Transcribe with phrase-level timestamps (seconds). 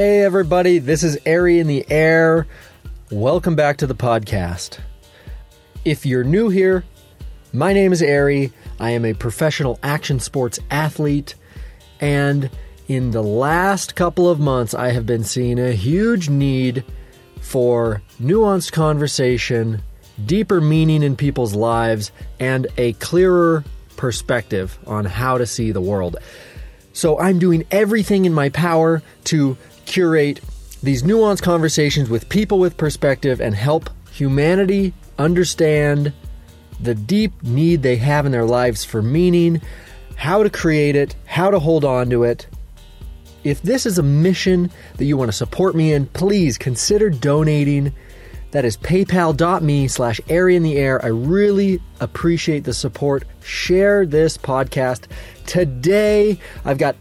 [0.00, 2.46] Hey, everybody, this is Airy in the Air.
[3.10, 4.78] Welcome back to the podcast.
[5.84, 6.84] If you're new here,
[7.52, 8.50] my name is Airy.
[8.78, 11.34] I am a professional action sports athlete,
[12.00, 12.48] and
[12.88, 16.82] in the last couple of months, I have been seeing a huge need
[17.42, 19.82] for nuanced conversation,
[20.24, 23.64] deeper meaning in people's lives, and a clearer
[23.98, 26.16] perspective on how to see the world.
[26.92, 29.56] So I'm doing everything in my power to
[29.90, 30.40] curate
[30.82, 36.12] these nuanced conversations with people with perspective and help humanity understand
[36.78, 39.60] the deep need they have in their lives for meaning,
[40.16, 42.46] how to create it, how to hold on to it.
[43.42, 47.92] If this is a mission that you want to support me in, please consider donating.
[48.52, 51.04] That is paypal.me slash airy in the air.
[51.04, 53.24] I really appreciate the support.
[53.42, 55.06] Share this podcast.
[55.46, 56.96] Today, I've got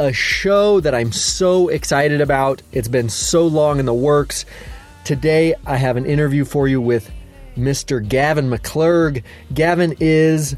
[0.00, 2.62] a show that I'm so excited about.
[2.72, 4.46] It's been so long in the works.
[5.04, 7.10] Today, I have an interview for you with
[7.54, 8.06] Mr.
[8.06, 9.22] Gavin McClurg.
[9.52, 10.56] Gavin is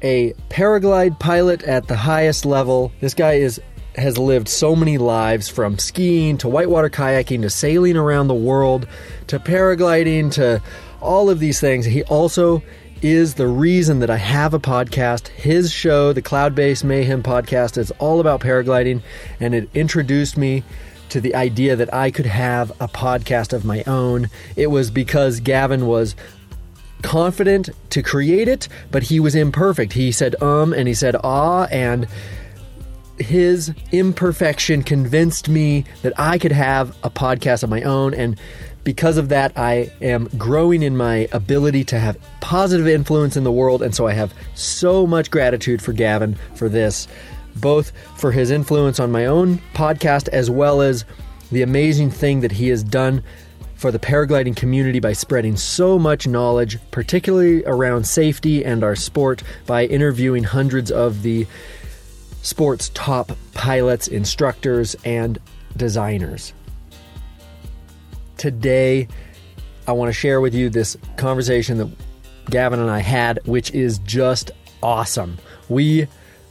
[0.00, 2.92] a paraglide pilot at the highest level.
[3.00, 3.60] This guy is
[3.96, 8.86] has lived so many lives from skiing to whitewater kayaking to sailing around the world
[9.26, 10.62] to paragliding to
[11.00, 11.84] all of these things.
[11.84, 12.62] He also
[13.02, 15.28] is the reason that I have a podcast.
[15.28, 19.02] His show, the Cloud Base Mayhem podcast, is all about paragliding,
[19.40, 20.62] and it introduced me
[21.10, 24.28] to the idea that I could have a podcast of my own.
[24.56, 26.16] It was because Gavin was
[27.02, 29.92] confident to create it, but he was imperfect.
[29.92, 32.08] He said um and he said ah, and
[33.18, 38.12] his imperfection convinced me that I could have a podcast of my own.
[38.14, 38.38] And
[38.86, 43.50] because of that, I am growing in my ability to have positive influence in the
[43.50, 43.82] world.
[43.82, 47.08] And so I have so much gratitude for Gavin for this,
[47.56, 51.04] both for his influence on my own podcast as well as
[51.50, 53.24] the amazing thing that he has done
[53.74, 59.42] for the paragliding community by spreading so much knowledge, particularly around safety and our sport,
[59.66, 61.44] by interviewing hundreds of the
[62.42, 65.40] sport's top pilots, instructors, and
[65.76, 66.52] designers
[68.36, 69.08] today
[69.86, 71.88] I want to share with you this conversation that
[72.50, 74.50] Gavin and I had, which is just
[74.82, 75.38] awesome.
[75.68, 76.08] We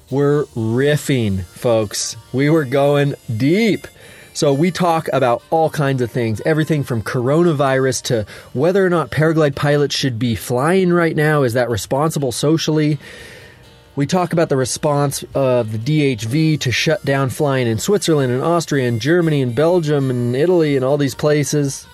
[0.09, 2.16] were riffing, folks.
[2.34, 3.88] We were going deep.
[4.34, 9.09] So, we talk about all kinds of things everything from coronavirus to whether or not
[9.09, 11.44] paraglide pilots should be flying right now.
[11.44, 13.00] Is that responsible socially?
[13.96, 18.44] We talk about the response of the DHV to shut down flying in Switzerland and
[18.44, 21.88] Austria and Germany and Belgium and Italy and all these places.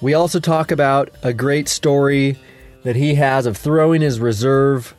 [0.00, 2.38] We also talk about a great story
[2.84, 4.94] that he has of throwing his reserve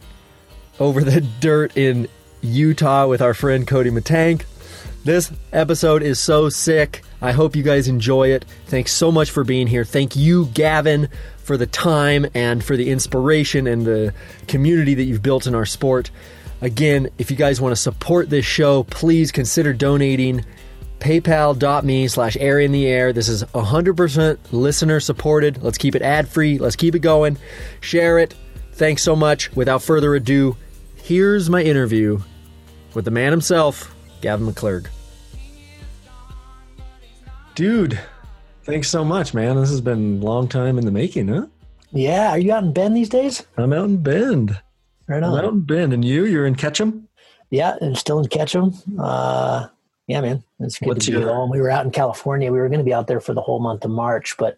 [0.79, 2.07] over the dirt in
[2.41, 4.43] Utah with our friend Cody Mittanck.
[5.03, 7.03] This episode is so sick.
[7.19, 8.45] I hope you guys enjoy it.
[8.67, 9.85] Thanks so much for being here.
[9.85, 11.09] Thank you, Gavin,
[11.47, 14.13] for the time and for the inspiration and the
[14.49, 16.11] community that you've built in our sport.
[16.59, 20.43] Again, if you guys want to support this show, please consider donating
[20.99, 23.13] paypal.me slash air in the air.
[23.13, 25.63] This is 100% listener supported.
[25.63, 26.57] Let's keep it ad free.
[26.57, 27.37] Let's keep it going.
[27.79, 28.35] Share it.
[28.73, 29.55] Thanks so much.
[29.55, 30.57] Without further ado,
[30.95, 32.19] here's my interview
[32.93, 34.87] with the man himself, Gavin McClurg.
[37.55, 37.97] Dude,
[38.67, 39.55] Thanks so much, man.
[39.55, 41.45] This has been a long time in the making, huh?
[41.91, 42.31] Yeah.
[42.31, 43.45] Are you out in Bend these days?
[43.57, 44.59] I'm out in Bend.
[45.07, 45.33] Right on.
[45.39, 45.93] I'm out in Bend.
[45.93, 46.25] And you?
[46.25, 47.07] You're in Ketchum?
[47.49, 48.73] Yeah, and still in Ketchum.
[48.99, 49.67] Uh,
[50.07, 50.43] yeah, man.
[50.59, 51.49] It's good What's to be your- home.
[51.49, 52.51] We were out in California.
[52.51, 54.57] We were going to be out there for the whole month of March, but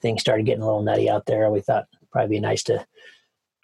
[0.00, 1.50] things started getting a little nutty out there.
[1.50, 2.86] We thought it'd probably be nice to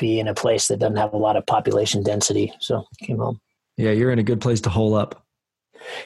[0.00, 2.52] be in a place that doesn't have a lot of population density.
[2.58, 3.40] So came home.
[3.76, 5.24] Yeah, you're in a good place to hole up.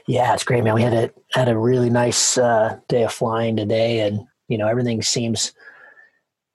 [0.07, 0.75] Yeah, it's great, man.
[0.75, 4.69] We had a had a really nice uh, day of flying today, and you know
[4.69, 5.53] everything seems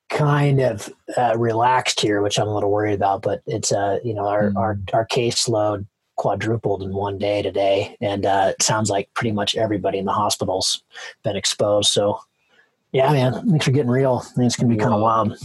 [0.09, 3.21] kind of uh, relaxed here, which I'm a little worried about.
[3.21, 4.55] But it's uh, you know our Mm.
[4.57, 5.85] our our caseload
[6.15, 10.11] quadrupled in one day today, and uh, it sounds like pretty much everybody in the
[10.13, 10.83] hospital's
[11.23, 11.89] been exposed.
[11.91, 12.19] So
[12.91, 14.19] yeah, man, things are getting real.
[14.19, 15.37] Things can be kind of wild.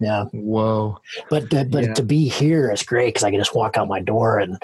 [0.00, 0.98] Yeah, Whoa.
[1.30, 1.94] but uh, but Yeah.
[1.94, 4.62] to be here is great because I can just walk out my door and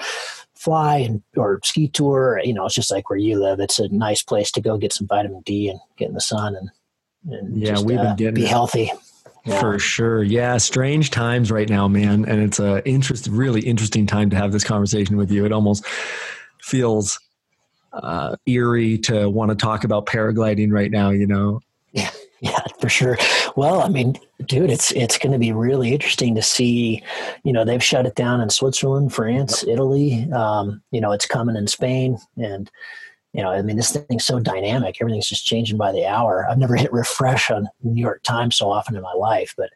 [0.57, 2.41] fly and or ski tour.
[2.43, 3.59] You know, it's just like where you live.
[3.59, 6.55] It's a nice place to go get some vitamin D and get in the sun
[6.55, 6.69] and
[7.29, 8.49] and Yeah, just, we've been uh, getting be it.
[8.49, 8.91] healthy.
[9.45, 9.59] Yeah.
[9.61, 10.23] For sure.
[10.23, 12.25] Yeah, strange times right now, man.
[12.25, 15.45] And it's a interest, really interesting time to have this conversation with you.
[15.45, 15.85] It almost
[16.61, 17.17] feels
[17.93, 21.61] uh, eerie to want to talk about paragliding right now, you know?
[21.93, 22.11] Yeah,
[22.79, 23.17] for sure.
[23.55, 27.03] Well, I mean, dude, it's it's going to be really interesting to see.
[27.43, 30.31] You know, they've shut it down in Switzerland, France, Italy.
[30.31, 32.69] Um, you know, it's coming in Spain, and
[33.33, 34.97] you know, I mean, this thing's so dynamic.
[34.99, 36.47] Everything's just changing by the hour.
[36.49, 39.69] I've never hit refresh on New York Times so often in my life, but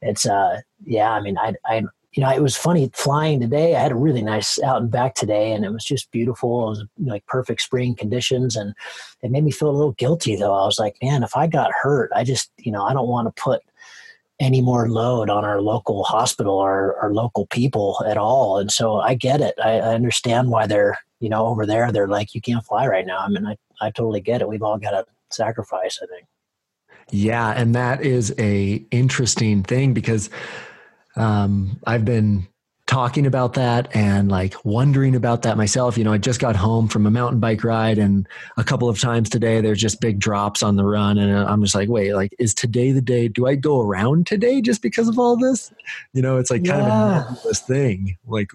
[0.00, 1.82] it's, uh, yeah, I mean, I, I,
[2.18, 3.76] you know, it was funny flying today.
[3.76, 6.66] I had a really nice out and back today, and it was just beautiful.
[6.66, 8.74] It was like perfect spring conditions, and
[9.22, 10.52] it made me feel a little guilty though.
[10.52, 13.28] I was like, man, if I got hurt, I just, you know, I don't want
[13.28, 13.62] to put
[14.40, 18.58] any more load on our local hospital or our local people at all.
[18.58, 19.54] And so I get it.
[19.62, 23.06] I, I, understand why they're, you know, over there, they're like, you can't fly right
[23.06, 23.18] now.
[23.18, 24.48] I mean, I, I totally get it.
[24.48, 26.26] We've all got to sacrifice, I think.
[27.10, 27.52] Yeah.
[27.52, 30.30] And that is a interesting thing because
[31.18, 32.46] um, I've been
[32.88, 35.98] talking about that and like wondering about that myself.
[35.98, 38.26] You know, I just got home from a mountain bike ride and
[38.56, 41.74] a couple of times today there's just big drops on the run and I'm just
[41.74, 43.28] like, wait, like is today the day?
[43.28, 45.70] Do I go around today just because of all this?
[46.14, 48.16] You know, it's like kind of a thing.
[48.26, 48.48] Like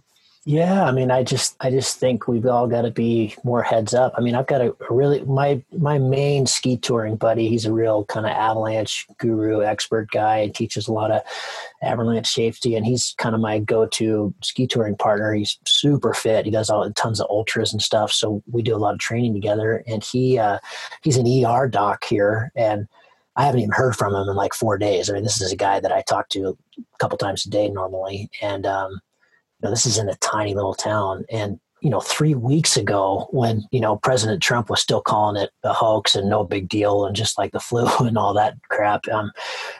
[0.46, 3.94] yeah, I mean, I just, I just think we've all got to be more heads
[3.94, 4.14] up.
[4.18, 7.48] I mean, I've got a, really my my main ski touring buddy.
[7.48, 10.46] He's a real kind of avalanche guru, expert guy.
[10.46, 11.22] He teaches a lot of
[11.82, 15.34] avalanche safety, and he's kind of my go-to ski touring partner.
[15.34, 16.44] He's super fit.
[16.44, 18.12] He does all tons of ultras and stuff.
[18.12, 19.82] So we do a lot of training together.
[19.88, 20.60] And he, uh,
[21.04, 22.90] he's an ER doc here, and
[23.38, 25.10] I haven't even heard from him in like four days.
[25.10, 27.70] I mean, this is a guy that I talk to a couple times a day
[27.70, 29.00] normally, and um,
[29.64, 31.26] know, this is in a tiny little town.
[31.32, 35.50] And, you know, three weeks ago when, you know, President Trump was still calling it
[35.64, 39.06] a hoax and no big deal and just like the flu and all that crap,
[39.10, 39.32] um,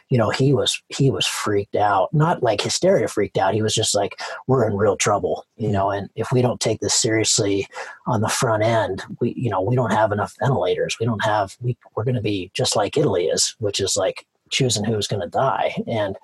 [0.10, 3.54] you know, he was, he was freaked out, not like hysteria freaked out.
[3.54, 6.82] He was just like, we're in real trouble, you know, and if we don't take
[6.82, 7.68] this seriously
[8.06, 10.98] on the front end, we, you know, we don't have enough ventilators.
[11.00, 14.26] We don't have, we, we're going to be just like Italy is, which is like
[14.52, 15.74] choosing who's going to die.
[15.88, 16.18] And,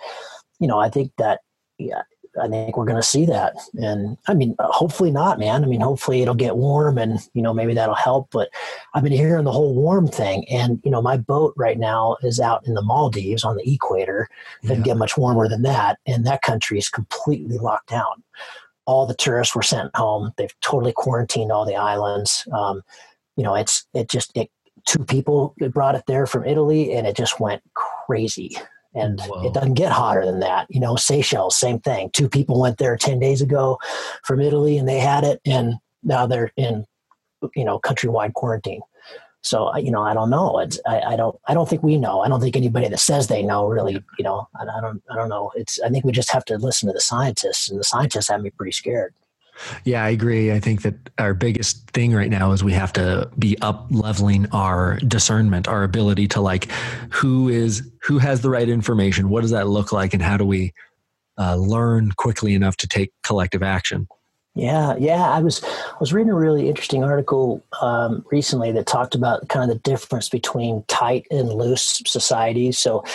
[0.60, 1.40] you know, I think that,
[1.78, 2.02] yeah,
[2.42, 3.56] I think we're going to see that.
[3.76, 5.64] And I mean, hopefully not, man.
[5.64, 8.30] I mean, hopefully it'll get warm and, you know, maybe that'll help.
[8.31, 8.50] But
[8.94, 10.46] I've been hearing the whole warm thing.
[10.50, 14.28] And, you know, my boat right now is out in the Maldives on the equator.
[14.64, 16.00] It doesn't get much warmer than that.
[16.06, 18.24] And that country is completely locked down.
[18.86, 20.32] All the tourists were sent home.
[20.38, 22.48] They've totally quarantined all the islands.
[22.52, 22.82] Um,
[23.36, 24.50] you know, it's, it just, it,
[24.86, 28.58] two people brought it there from Italy and it just went crazy
[28.95, 29.45] Oh, and Whoa.
[29.45, 30.68] it doesn't get hotter than that.
[30.69, 32.09] You know, Seychelles, same thing.
[32.12, 33.77] Two people went there 10 days ago
[34.24, 36.86] from Italy and they had it, and now they're in,
[37.56, 38.81] you know, countrywide quarantine.
[39.41, 40.59] So, you know, I don't know.
[40.59, 42.21] It's, I, I don't, I don't think we know.
[42.21, 45.15] I don't think anybody that says they know really, you know, I, I don't, I
[45.15, 45.51] don't know.
[45.56, 48.41] It's, I think we just have to listen to the scientists and the scientists have
[48.41, 49.13] me pretty scared.
[49.84, 50.52] Yeah, I agree.
[50.52, 54.48] I think that our biggest thing right now is we have to be up leveling
[54.52, 56.72] our discernment, our ability to like
[57.12, 60.46] who is who has the right information, what does that look like, and how do
[60.46, 60.74] we
[61.40, 64.08] uh, learn quickly enough to take collective action.
[64.56, 65.30] Yeah, yeah.
[65.30, 69.70] I was I was reading a really interesting article um, recently that talked about kind
[69.70, 72.78] of the difference between tight and loose societies.
[72.78, 73.06] So,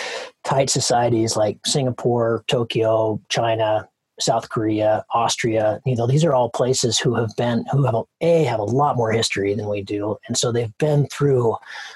[0.43, 3.87] tight societies like Singapore, Tokyo, China,
[4.19, 8.43] South Korea, Austria, you know, these are all places who have been who have a,
[8.43, 11.55] have a lot more history than we do, and so they've been through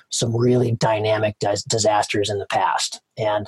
[0.10, 3.02] some really dynamic dis- disasters in the past.
[3.18, 3.48] And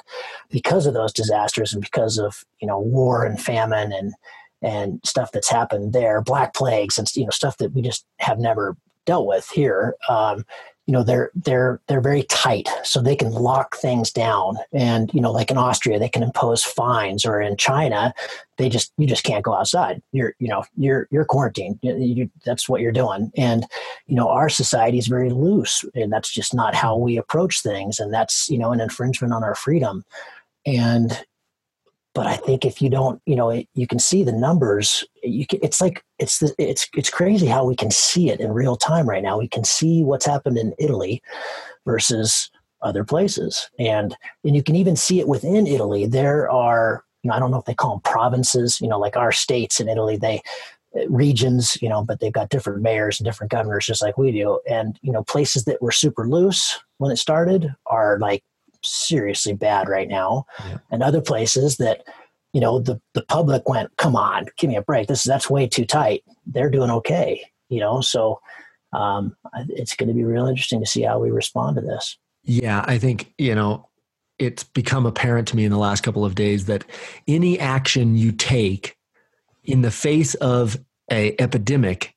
[0.50, 4.14] because of those disasters, and because of you know war and famine and
[4.62, 8.40] and stuff that's happened there, black plagues and you know stuff that we just have
[8.40, 9.96] never dealt with here.
[10.08, 10.46] Um,
[10.92, 14.58] you know they're they're they're very tight so they can lock things down.
[14.74, 18.14] And you know like in austria they can impose fines or in china
[18.58, 20.02] they just you just can't go outside.
[20.12, 21.80] You're you know you're you're quarantined.
[21.82, 23.32] You, you, that's what you're doing.
[23.38, 23.66] And
[24.08, 27.98] you know our society is very loose and that's just not how we approach things.
[27.98, 30.04] And that's you know an infringement on our freedom.
[30.66, 31.18] And
[32.14, 35.06] but I think if you don't, you know, it, you can see the numbers.
[35.24, 38.52] You can, it's like it's the, it's it's crazy how we can see it in
[38.52, 39.38] real time right now.
[39.38, 41.22] We can see what's happened in Italy
[41.86, 42.50] versus
[42.82, 46.06] other places, and and you can even see it within Italy.
[46.06, 49.16] There are, you know, I don't know if they call them provinces, you know, like
[49.16, 50.18] our states in Italy.
[50.18, 50.42] They
[51.00, 54.34] uh, regions, you know, but they've got different mayors and different governors, just like we
[54.34, 54.60] do.
[54.70, 58.44] And you know, places that were super loose when it started are like
[58.84, 60.78] seriously bad right now, yeah.
[60.92, 62.04] and other places that
[62.54, 65.08] you know the the public went, "Come on, give me a break.
[65.08, 68.02] This that's way too tight." They're doing okay, you know.
[68.02, 68.40] So
[68.94, 69.36] um,
[69.70, 72.18] it's going to be real interesting to see how we respond to this.
[72.44, 73.90] Yeah, I think you know
[74.40, 76.84] it's become apparent to me in the last couple of days that
[77.28, 78.98] any action you take
[79.64, 80.80] in the face of
[81.12, 82.16] a epidemic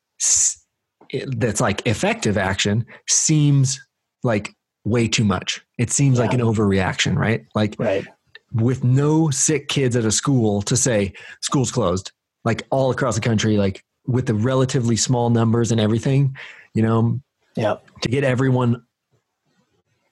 [1.27, 3.81] that's like effective action seems
[4.23, 4.55] like
[4.85, 5.64] way too much.
[5.79, 6.25] It seems yeah.
[6.25, 7.45] like an overreaction, right?
[7.55, 8.07] Like right.
[8.53, 12.13] with no sick kids at a school to say school's closed,
[12.45, 16.37] like all across the country, like with the relatively small numbers and everything,
[16.75, 17.21] you know,
[17.57, 17.77] Yeah.
[18.03, 18.85] To get everyone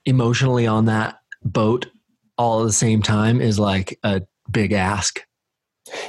[0.04, 1.86] emotionally on that boat
[2.38, 5.24] all at the same time is like a big ask.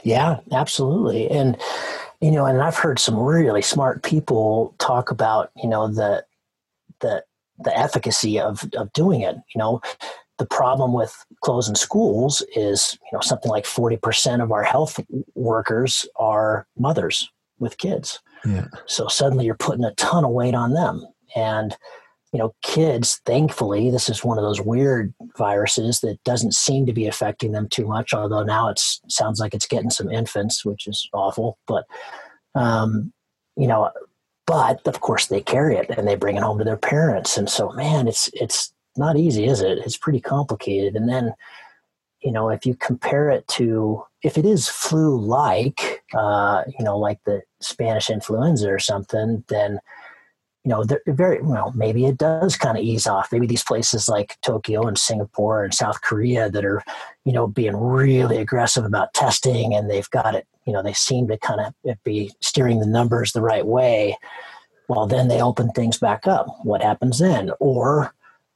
[0.04, 1.30] Yeah, absolutely.
[1.30, 1.58] And
[2.22, 6.24] you know, and I've heard some really smart people talk about, you know, the
[7.02, 7.24] the
[7.60, 9.36] the efficacy of of doing it.
[9.54, 9.82] You know,
[10.38, 15.00] the problem with closing schools is, you know, something like 40% of our health
[15.36, 17.30] workers are mothers
[17.60, 18.20] with kids.
[18.46, 18.68] Yeah.
[18.88, 21.06] So suddenly you're putting a ton of weight on them.
[21.36, 21.78] And
[22.34, 26.94] you know, kids, thankfully, this is one of those weird viruses that doesn't seem to
[26.94, 30.88] be affecting them too much, although now it sounds like it's getting some infants, which
[30.88, 31.60] is awful.
[31.68, 31.86] But,
[32.56, 33.14] um,
[33.56, 33.92] you know,
[34.46, 37.38] but of course they carry it and they bring it home to their parents.
[37.38, 39.80] And so, man, it's, it's not easy, is it?
[39.80, 40.96] It's pretty complicated.
[40.96, 41.34] And then,
[42.22, 46.98] you know, if you compare it to, if it is flu like, uh, you know,
[46.98, 49.80] like the Spanish influenza or something, then,
[50.64, 51.74] you know, very well.
[51.76, 53.34] Maybe it does kind of ease off.
[53.34, 56.82] Maybe these places like Tokyo and Singapore and South Korea that are,
[57.26, 60.48] you know, being really aggressive about testing, and they've got it.
[60.66, 64.18] You know, they seem to kind of be steering the numbers the right way.
[64.88, 66.48] Well, then they open things back up.
[66.64, 67.52] What happens then?
[67.60, 68.14] Or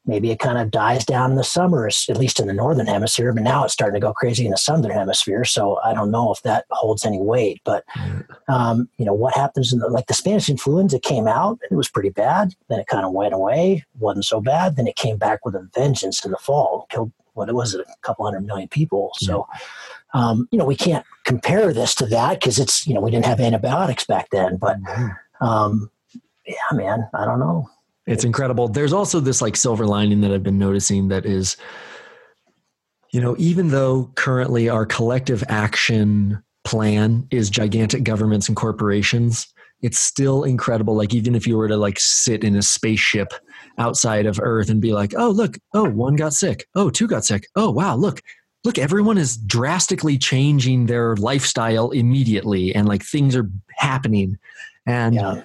[0.08, 3.34] maybe it kind of dies down in the summers, at least in the northern hemisphere.
[3.34, 5.44] But now it's starting to go crazy in the southern hemisphere.
[5.46, 7.62] So I don't know if that holds any weight.
[7.64, 7.84] But
[8.48, 11.90] um, you know what happens in the like the Spanish influenza came out, it was
[11.90, 12.56] pretty bad.
[12.70, 14.76] Then it kind of went away, wasn't so bad.
[14.76, 17.84] Then it came back with a vengeance in the fall, killed what it was a
[18.02, 19.12] couple hundred million people.
[19.18, 19.48] So.
[20.14, 23.26] Um, you know, we can't compare this to that because it's, you know, we didn't
[23.26, 24.58] have antibiotics back then.
[24.58, 24.78] But,
[25.42, 25.92] um,
[26.46, 27.70] yeah, man, I don't know.
[28.06, 28.70] It's incredible.
[28.70, 31.58] There's also this like silver lining that I've been noticing that is,
[33.12, 40.00] you know, even though currently our collective action plan is gigantic governments and corporations, it's
[40.00, 40.96] still incredible.
[40.96, 43.34] Like even if you were to like sit in a spaceship
[43.78, 47.26] outside of Earth and be like, oh look, oh one got sick, oh two got
[47.26, 48.22] sick, oh wow, look,
[48.64, 54.38] look, everyone is drastically changing their lifestyle immediately, and like things are happening,
[54.86, 55.44] and yeah.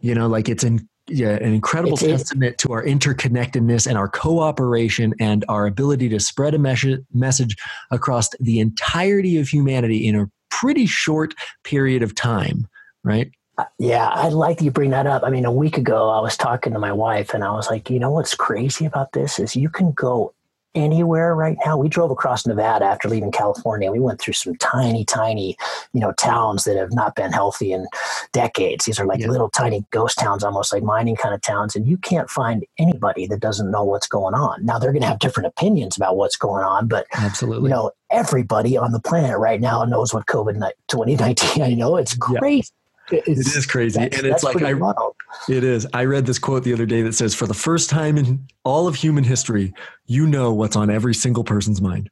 [0.00, 4.08] you know, like it's in yeah, an incredible it's, testament to our interconnectedness and our
[4.08, 7.56] cooperation and our ability to spread a mes- message
[7.90, 12.66] across the entirety of humanity in a pretty short period of time,
[13.02, 13.30] right?
[13.58, 15.22] Uh, yeah, I like that you bring that up.
[15.24, 17.90] I mean, a week ago, I was talking to my wife and I was like,
[17.90, 20.32] you know what's crazy about this is you can go
[20.74, 21.76] anywhere right now.
[21.76, 23.90] We drove across Nevada after leaving California.
[23.90, 25.56] We went through some tiny, tiny,
[25.92, 27.86] you know, towns that have not been healthy in
[28.32, 28.84] decades.
[28.84, 29.28] These are like yeah.
[29.28, 31.76] little tiny ghost towns, almost like mining kind of towns.
[31.76, 34.64] And you can't find anybody that doesn't know what's going on.
[34.64, 37.90] Now they're going to have different opinions about what's going on, but absolutely, you know,
[38.10, 40.54] everybody on the planet right now knows what COVID
[40.88, 41.62] 2019.
[41.64, 42.64] I know it's great.
[42.66, 44.00] Yeah it's, it is crazy.
[44.00, 45.14] and it's like I, wild.
[45.48, 45.86] it is.
[45.92, 48.86] I read this quote the other day that says for the first time in all
[48.86, 49.74] of human history
[50.06, 52.10] you know what's on every single person's mind.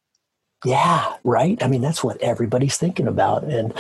[0.65, 1.63] Yeah right?
[1.63, 3.45] I mean that's what everybody's thinking about.
[3.45, 3.73] And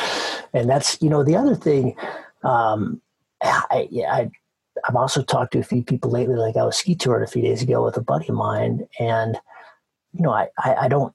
[0.52, 1.97] and that's you know the other thing
[2.43, 3.00] um
[3.43, 4.31] i i
[4.88, 6.37] I've also talked to a few people lately.
[6.37, 9.38] Like I was ski touring a few days ago with a buddy of mine, and
[10.12, 11.14] you know, I, I, I don't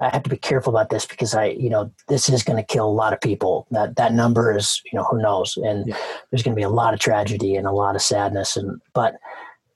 [0.00, 2.72] I have to be careful about this because I, you know, this is going to
[2.72, 3.66] kill a lot of people.
[3.70, 5.56] That that number is, you know, who knows?
[5.56, 5.96] And yeah.
[6.30, 8.56] there's going to be a lot of tragedy and a lot of sadness.
[8.56, 9.14] And but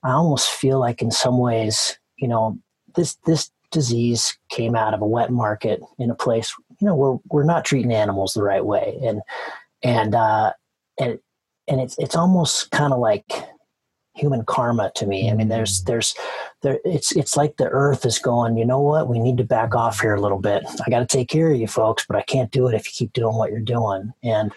[0.03, 2.59] I almost feel like in some ways, you know,
[2.95, 7.17] this this disease came out of a wet market in a place, you know, where
[7.29, 9.21] we're not treating animals the right way, and
[9.81, 10.53] and uh,
[10.99, 11.19] and
[11.67, 13.25] and it's it's almost kind of like
[14.21, 15.29] human karma to me.
[15.29, 15.85] I mean, there's mm.
[15.87, 16.15] there's
[16.61, 19.75] there it's it's like the earth is going, you know what, we need to back
[19.75, 20.63] off here a little bit.
[20.85, 22.91] I got to take care of you folks, but I can't do it if you
[22.93, 24.13] keep doing what you're doing.
[24.23, 24.53] And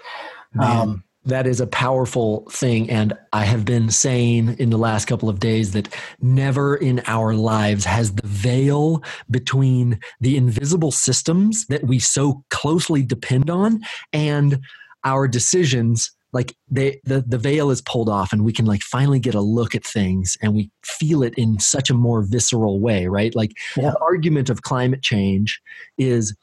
[0.61, 2.91] um, that is a powerful thing.
[2.91, 5.89] And I have been saying in the last couple of days that
[6.21, 13.03] never in our lives has the veil between the invisible systems that we so closely
[13.03, 13.81] depend on
[14.13, 14.61] and
[15.05, 19.21] our decisions like they the, the veil is pulled off and we can like finally
[19.21, 23.07] get a look at things and we feel it in such a more visceral way
[23.07, 23.91] right like yeah.
[23.91, 25.63] the argument of climate change
[25.97, 26.37] is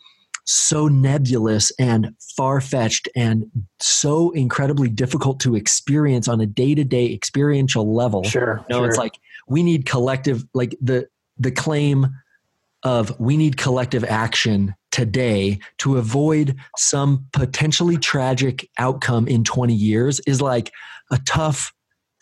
[0.45, 3.45] so nebulous and far-fetched and
[3.79, 8.87] so incredibly difficult to experience on a day-to-day experiential level sure no sure.
[8.87, 11.07] it's like we need collective like the
[11.37, 12.07] the claim
[12.83, 20.19] of we need collective action today to avoid some potentially tragic outcome in 20 years
[20.21, 20.71] is like
[21.11, 21.73] a tough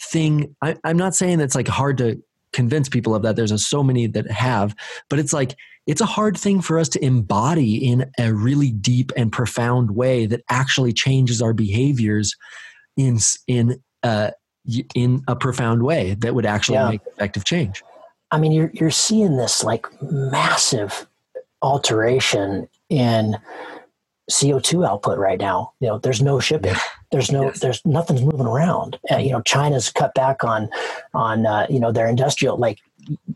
[0.01, 0.55] thing.
[0.61, 2.21] I, am not saying it's like hard to
[2.53, 3.35] convince people of that.
[3.35, 4.75] There's a, so many that have,
[5.09, 5.55] but it's like
[5.87, 10.25] it's a hard thing for us to embody in a really deep and profound way
[10.27, 12.35] that actually changes our behaviors
[12.95, 14.31] in in uh,
[14.93, 16.89] in a profound way that would actually yeah.
[16.89, 17.81] make effective change.
[18.31, 21.07] I mean, you're you're seeing this like massive
[21.61, 23.37] alteration in
[24.29, 25.73] CO2 output right now.
[25.79, 26.75] You know, there's no shipping.
[27.11, 27.59] There's no, yes.
[27.59, 28.99] there's nothing's moving around.
[29.11, 30.69] Uh, you know, China's cut back on,
[31.13, 32.77] on, uh, you know, their industrial, like,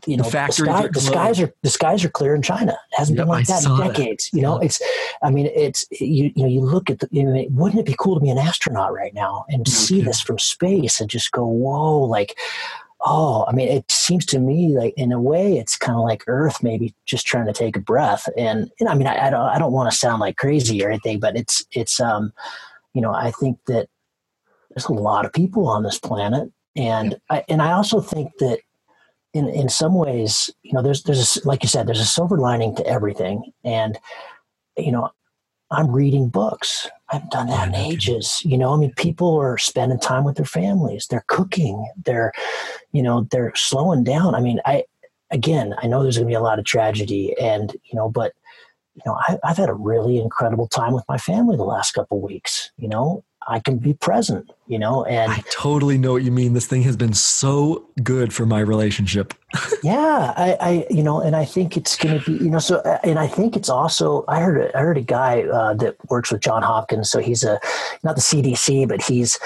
[0.06, 2.72] you know, the, the, sky, the skies are, the skies are clear in China.
[2.92, 4.30] It hasn't yep, been like I that in decades.
[4.30, 4.36] That.
[4.36, 4.80] You know, it's,
[5.22, 7.96] I mean, it's, you, you know, you look at the, you know, wouldn't it be
[7.98, 9.70] cool to be an astronaut right now and okay.
[9.72, 12.38] see this from space and just go, whoa, like,
[13.04, 16.24] oh, I mean, it seems to me like in a way it's kind of like
[16.26, 18.28] Earth maybe just trying to take a breath.
[18.36, 20.88] And, and I mean, I, I don't, I don't want to sound like crazy or
[20.88, 22.32] anything, but it's, it's, um,
[22.94, 23.88] you know, I think that
[24.74, 28.58] there's a lot of people on this planet, and I, and I also think that
[29.32, 32.38] in in some ways, you know, there's there's a, like you said, there's a silver
[32.38, 33.98] lining to everything, and
[34.76, 35.10] you know,
[35.70, 36.88] I'm reading books.
[37.14, 38.42] I haven't done that in ages.
[38.44, 41.06] You know, I mean, people are spending time with their families.
[41.08, 41.88] They're cooking.
[42.04, 42.32] They're,
[42.90, 44.34] you know, they're slowing down.
[44.34, 44.82] I mean, I,
[45.30, 48.32] again, I know there's going to be a lot of tragedy, and you know, but
[48.96, 52.20] you know, I, have had a really incredible time with my family the last couple
[52.20, 52.72] weeks.
[52.78, 54.50] You know, I can be present.
[54.66, 56.54] You know, and I totally know what you mean.
[56.54, 59.34] This thing has been so good for my relationship.
[59.82, 62.80] yeah, I, I, you know, and I think it's going to be, you know, so,
[63.04, 64.24] and I think it's also.
[64.26, 67.10] I heard, a, I heard a guy uh, that works with John Hopkins.
[67.10, 67.60] So he's a
[68.02, 69.38] not the CDC, but he's,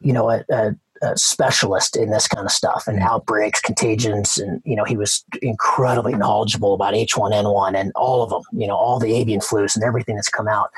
[0.00, 0.74] you know, a, a
[1.16, 3.08] specialist in this kind of stuff and mm-hmm.
[3.08, 8.42] outbreaks, contagions, and you know he was incredibly knowledgeable about H1N1 and all of them,
[8.52, 10.70] you know, all the avian flus and everything that's come out.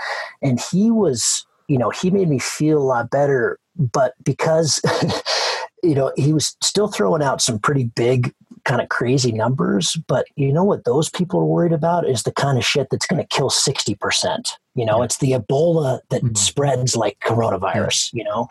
[0.43, 4.81] And he was, you know, he made me feel a lot better, but because
[5.83, 8.33] you know he was still throwing out some pretty big
[8.64, 12.33] kind of crazy numbers, but you know what those people are worried about is the
[12.33, 14.50] kind of shit that's going to kill 60%.
[14.74, 15.05] You know, yeah.
[15.05, 16.35] it's the Ebola that mm-hmm.
[16.35, 18.18] spreads like coronavirus, yeah.
[18.18, 18.48] you know,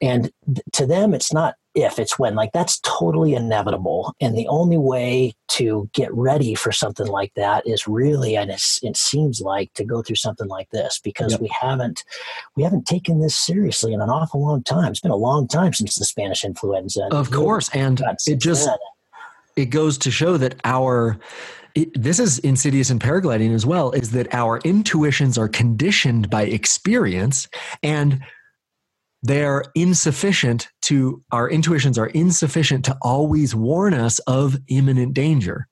[0.00, 2.34] and th- to them, it's not if, it's when.
[2.34, 4.14] Like, that's totally inevitable.
[4.20, 8.96] And the only way to get ready for something like that is really, and it
[8.96, 11.40] seems like, to go through something like this because yep.
[11.40, 12.04] we haven't
[12.56, 14.90] we haven't taken this seriously in an awful long time.
[14.90, 17.08] It's been a long time since the Spanish influenza.
[17.10, 18.76] Of course, and it just then
[19.56, 21.18] it goes to show that our
[21.74, 26.42] it, this is insidious in paragliding as well is that our intuitions are conditioned by
[26.42, 27.48] experience
[27.82, 28.22] and
[29.24, 35.66] they're insufficient to our intuitions are insufficient to always warn us of imminent danger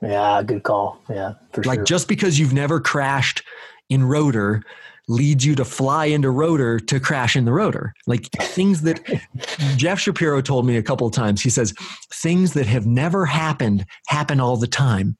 [0.00, 1.84] yeah good call yeah like sure.
[1.84, 3.42] just because you've never crashed
[3.88, 4.62] in rotor
[5.08, 7.92] leads you to fly into rotor to crash in the rotor.
[8.06, 9.00] Like things that
[9.76, 11.42] Jeff Shapiro told me a couple of times.
[11.42, 11.74] He says,
[12.12, 15.16] things that have never happened happen all the time.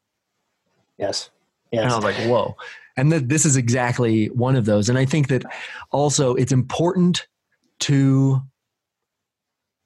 [0.99, 1.31] Yes.
[1.73, 1.85] Yes.
[1.85, 2.57] And I was like, whoa.
[2.97, 4.89] And that this is exactly one of those.
[4.89, 5.45] And I think that
[5.91, 7.27] also it's important
[7.83, 8.41] to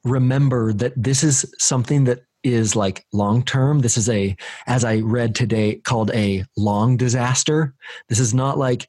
[0.04, 3.80] remember that this is something that is like long term.
[3.80, 7.74] This is a, as I read today, called a long disaster.
[8.08, 8.88] This is not like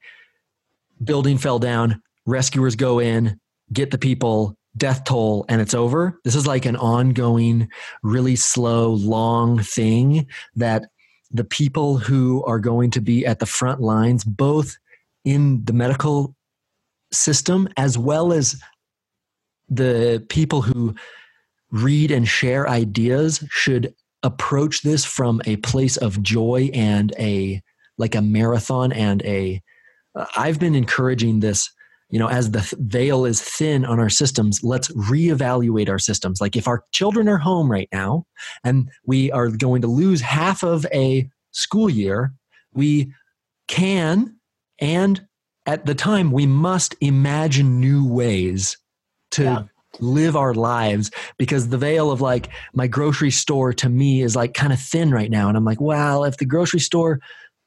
[1.03, 3.39] building fell down, rescuers go in,
[3.73, 6.19] get the people, death toll, and it's over.
[6.23, 7.69] This is like an ongoing,
[8.03, 10.85] really slow, long thing that
[11.31, 14.77] the people who are going to be at the front lines, both
[15.25, 16.35] in the medical
[17.11, 18.59] system as well as
[19.69, 20.95] the people who
[21.71, 27.61] read and share ideas should approach this from a place of joy and a
[27.97, 29.61] like a marathon and a
[30.15, 31.69] uh, I've been encouraging this,
[32.09, 36.41] you know, as the veil is thin on our systems, let's reevaluate our systems.
[36.41, 38.25] Like if our children are home right now
[38.63, 42.33] and we are going to lose half of a school year,
[42.73, 43.13] we
[43.67, 44.35] can
[44.79, 45.25] and
[45.65, 48.77] at the time we must imagine new ways
[49.31, 49.63] to yeah.
[49.99, 54.53] live our lives because the veil of like my grocery store to me is like
[54.53, 55.47] kind of thin right now.
[55.47, 57.19] And i'm like well if the grocery store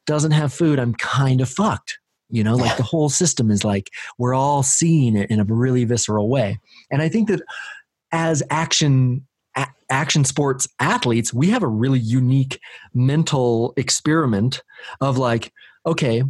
[0.06, 1.98] doesn't have food i'm kind of fucked.
[2.28, 5.84] You know like the whole system is like we're all seeing it in a really
[5.84, 6.58] visceral way.
[6.90, 7.42] And i think that
[8.12, 12.60] as action a- action sports athletes we have a really unique
[12.94, 14.62] mental experiment
[15.00, 15.52] of like
[15.86, 16.22] okay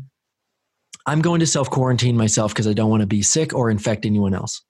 [1.06, 4.06] i'm going to self quarantine myself because i don't want to be sick or infect
[4.06, 4.62] anyone else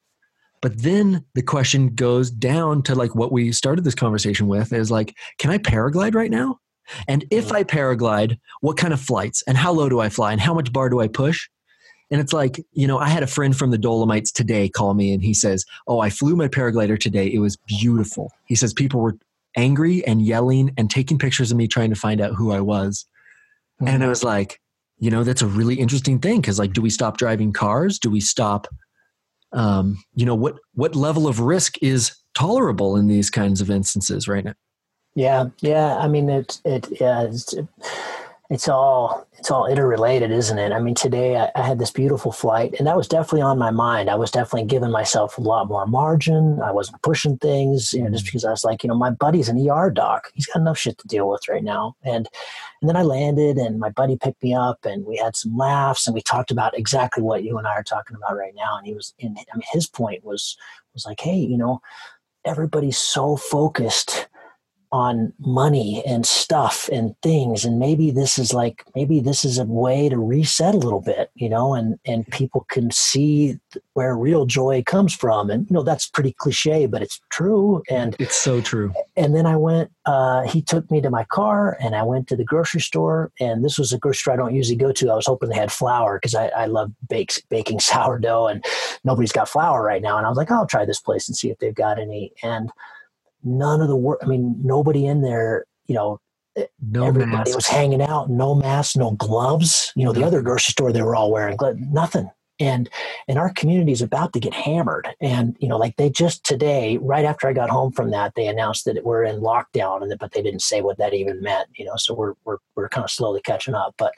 [0.62, 4.90] but then the question goes down to like what we started this conversation with is
[4.90, 6.58] like can i paraglide right now
[7.08, 7.56] and if mm.
[7.56, 10.72] I paraglide, what kind of flights and how low do I fly and how much
[10.72, 11.48] bar do I push?
[12.10, 15.12] And it's like, you know, I had a friend from the Dolomites today call me
[15.12, 17.32] and he says, Oh, I flew my paraglider today.
[17.32, 18.32] It was beautiful.
[18.46, 19.16] He says people were
[19.56, 23.06] angry and yelling and taking pictures of me trying to find out who I was.
[23.80, 23.88] Mm-hmm.
[23.88, 24.60] And I was like,
[24.98, 27.98] you know, that's a really interesting thing because, like, do we stop driving cars?
[27.98, 28.66] Do we stop?
[29.52, 34.28] Um, you know, what what level of risk is tolerable in these kinds of instances
[34.28, 34.54] right now.
[35.14, 35.96] Yeah, yeah.
[35.96, 37.54] I mean, it it yeah, it's,
[38.50, 40.72] it's all it's all interrelated, isn't it?
[40.72, 43.70] I mean, today I, I, had this beautiful flight, and that was definitely on my
[43.70, 44.10] mind.
[44.10, 46.58] I was definitely giving myself a lot more margin.
[46.60, 48.26] I wasn't pushing things, you know, just mm.
[48.26, 50.32] because I was like, you know, my buddy's an ER doc.
[50.34, 51.94] He's got enough shit to deal with right now.
[52.02, 52.28] And
[52.82, 56.08] and then I landed, and my buddy picked me up, and we had some laughs,
[56.08, 58.76] and we talked about exactly what you and I are talking about right now.
[58.76, 60.56] And he was, in, I mean, his point was
[60.92, 61.80] was like, hey, you know,
[62.44, 64.26] everybody's so focused
[64.92, 67.64] on money and stuff and things.
[67.64, 71.30] And maybe this is like maybe this is a way to reset a little bit
[71.34, 73.58] you know and and people can see
[73.92, 75.48] where real joy comes from.
[75.48, 77.82] And you know that's pretty cliche but it's true.
[77.88, 78.92] And it's so true.
[79.16, 82.36] and then i went uh, he took me to my car and i went to
[82.36, 83.30] the grocery store.
[83.38, 85.10] And this was a grocery store i don't usually go to.
[85.10, 88.64] I was hoping they had flour because I, I love bakes, baking sourdough and
[89.04, 90.16] nobody's got flour right now.
[90.16, 92.32] And i was like oh, i'll try this place and see if they've got any.
[92.42, 92.70] And
[93.44, 94.20] none of the work.
[94.22, 96.18] I mean, nobody in there, you know,
[96.82, 97.56] no everybody masks.
[97.56, 99.92] was hanging out, no masks, no gloves.
[99.96, 102.30] You know, the other grocery store they were all wearing gloves, nothing.
[102.60, 102.90] And
[103.28, 105.08] and our community is about to get hammered.
[105.20, 108.48] And you know, like they just today, right after I got home from that, they
[108.48, 111.68] announced that we're in lockdown, and but they didn't say what that even meant.
[111.76, 114.12] You know, so we're we're we're kind of slowly catching up, but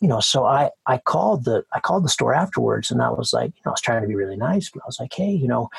[0.00, 3.32] you know, so I, I called the, I called the store afterwards and I was
[3.32, 5.30] like, you know, I was trying to be really nice, but I was like, Hey,
[5.30, 5.70] you know,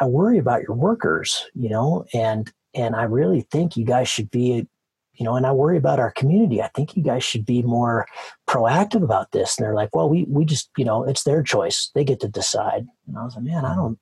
[0.00, 4.30] I worry about your workers, you know, and and I really think you guys should
[4.30, 4.66] be,
[5.14, 6.62] you know, and I worry about our community.
[6.62, 8.06] I think you guys should be more
[8.48, 9.56] proactive about this.
[9.56, 11.90] And they're like, well, we we just, you know, it's their choice.
[11.94, 12.86] They get to decide.
[13.06, 13.78] And I was like, man, I mm-hmm.
[13.78, 13.98] don't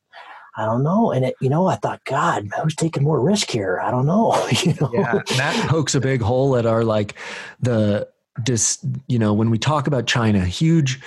[0.59, 1.13] I don't know.
[1.13, 3.79] And it, you know, I thought, God, who's taking more risk here?
[3.83, 4.35] I don't know.
[4.63, 4.91] you know?
[4.93, 7.15] Yeah, that pokes a big hole at our like
[7.61, 8.09] the
[8.45, 11.01] just you know when we talk about China, huge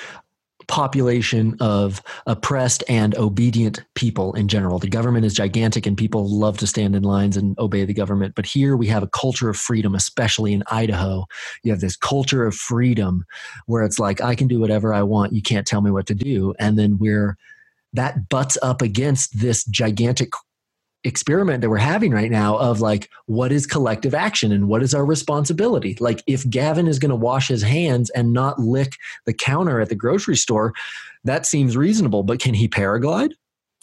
[0.70, 4.78] population of oppressed and obedient people in general.
[4.78, 8.36] The government is gigantic and people love to stand in lines and obey the government.
[8.36, 11.26] But here we have a culture of freedom, especially in Idaho.
[11.64, 13.26] You have this culture of freedom
[13.66, 15.34] where it's like, I can do whatever I want.
[15.34, 16.54] You can't tell me what to do.
[16.60, 17.36] And then we're,
[17.94, 20.30] that butts up against this gigantic
[21.04, 24.94] experiment that we're having right now of like what is collective action and what is
[24.94, 25.96] our responsibility?
[26.00, 28.94] Like if gavin is going to wash his hands and not lick
[29.26, 30.74] the counter at the grocery store
[31.24, 33.32] that seems reasonable but can he paraglide?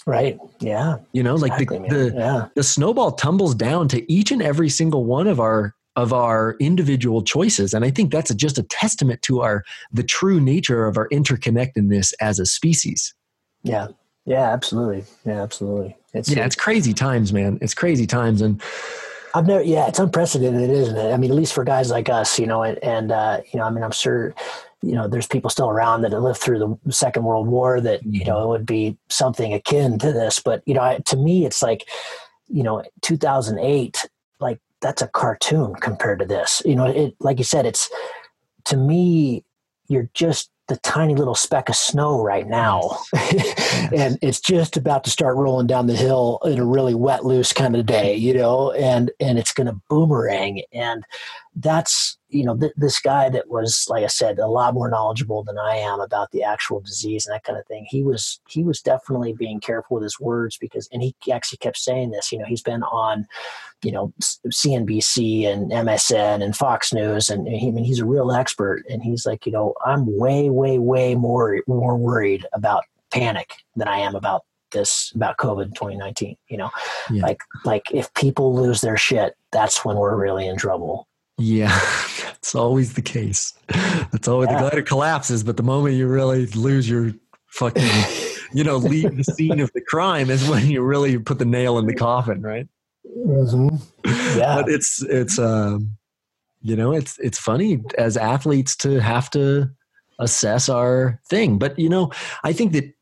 [0.06, 0.98] Right yeah.
[1.12, 2.48] You know exactly, like the the, yeah.
[2.54, 7.22] the snowball tumbles down to each and every single one of our of our individual
[7.22, 11.08] choices and i think that's just a testament to our the true nature of our
[11.08, 13.14] interconnectedness as a species.
[13.62, 13.88] Yeah.
[14.26, 15.04] Yeah absolutely.
[15.24, 17.58] Yeah absolutely it's, yeah, it's crazy times, man.
[17.60, 18.60] It's crazy times, and
[19.34, 19.62] I've never.
[19.62, 21.12] Yeah, it's unprecedented, isn't it?
[21.12, 23.66] I mean, at least for guys like us, you know, and, and uh, you know,
[23.66, 24.34] I mean, I'm sure,
[24.82, 28.04] you know, there's people still around that have lived through the Second World War that
[28.04, 30.40] you know it would be something akin to this.
[30.40, 31.88] But you know, I, to me, it's like,
[32.48, 34.06] you know, 2008,
[34.40, 36.62] like that's a cartoon compared to this.
[36.64, 37.90] You know, it like you said, it's
[38.66, 39.44] to me,
[39.88, 42.98] you're just the tiny little speck of snow right now.
[43.94, 47.52] and it's just about to start rolling down the hill in a really wet, loose
[47.52, 50.62] kind of day, you know, and, and it's going to boomerang.
[50.72, 51.04] And
[51.54, 55.42] that's, you know, th- this guy that was, like I said, a lot more knowledgeable
[55.42, 57.86] than I am about the actual disease and that kind of thing.
[57.88, 61.78] He was, he was definitely being careful with his words because, and he actually kept
[61.78, 63.26] saying this, you know, he's been on,
[63.82, 64.12] you know
[64.48, 68.84] CNBC and MSN and Fox News, and he, I mean he's a real expert.
[68.88, 73.88] And he's like, you know, I'm way, way, way more more worried about panic than
[73.88, 76.36] I am about this about COVID 2019.
[76.48, 76.70] You know,
[77.10, 77.22] yeah.
[77.22, 81.06] like like if people lose their shit, that's when we're really in trouble.
[81.38, 81.68] Yeah,
[82.24, 83.54] that's always the case.
[84.12, 84.54] That's always yeah.
[84.54, 87.12] the glider collapses, but the moment you really lose your
[87.48, 87.88] fucking,
[88.52, 91.78] you know, leave the scene of the crime is when you really put the nail
[91.78, 92.66] in the coffin, right?
[93.16, 93.76] Mm-hmm.
[94.36, 95.96] Yeah, but it's it's um,
[96.60, 99.70] you know it's it's funny as athletes to have to
[100.20, 102.12] assess our thing, but you know
[102.44, 102.92] I think that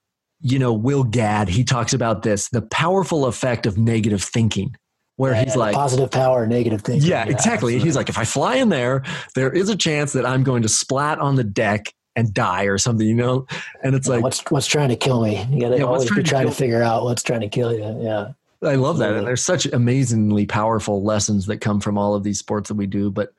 [0.41, 4.77] you know Will Gadd he talks about this the powerful effect of negative thinking
[5.17, 7.07] where yeah, he's like positive power negative things.
[7.07, 7.79] yeah, yeah exactly absolutely.
[7.81, 9.03] he's like if i fly in there
[9.35, 12.79] there is a chance that i'm going to splat on the deck and die or
[12.79, 13.47] something you know
[13.83, 16.47] and it's yeah, like what's what's trying to kill me you gotta always be trying
[16.47, 19.15] to, to figure out what's trying to kill you yeah I love that.
[19.15, 22.87] And there's such amazingly powerful lessons that come from all of these sports that we
[22.87, 23.11] do.
[23.11, 23.35] But,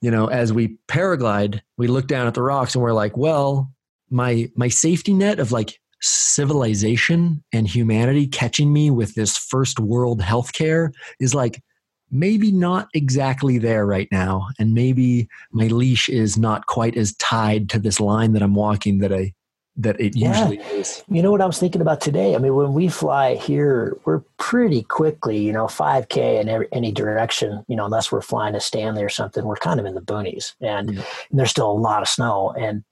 [0.00, 3.72] you know, as we paraglide, we look down at the rocks and we're like, well,
[4.10, 10.20] my my safety net of like civilization and humanity catching me with this first world
[10.20, 11.62] healthcare is like
[12.10, 14.48] maybe not exactly there right now.
[14.58, 18.98] And maybe my leash is not quite as tied to this line that I'm walking
[18.98, 19.34] that I
[19.76, 20.68] that it usually yeah.
[20.70, 21.02] is.
[21.08, 22.34] You know what I was thinking about today?
[22.34, 26.92] I mean, when we fly here, we're pretty quickly, you know, 5K in every, any
[26.92, 30.02] direction, you know, unless we're flying to Stanley or something, we're kind of in the
[30.02, 31.02] boonies and, yeah.
[31.30, 32.52] and there's still a lot of snow.
[32.58, 32.84] And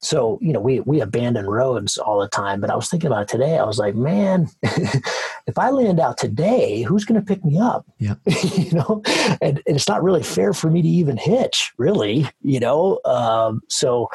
[0.00, 2.60] so, you know, we, we abandon roads all the time.
[2.60, 3.58] But I was thinking about it today.
[3.58, 7.84] I was like, man, if I land out today, who's going to pick me up?
[7.98, 8.14] Yeah.
[8.54, 9.02] you know,
[9.40, 13.00] and, and, it's not really fair for me to even hitch, really, you know?
[13.04, 14.08] Um, so,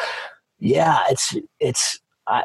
[0.59, 2.43] yeah, it's it's I,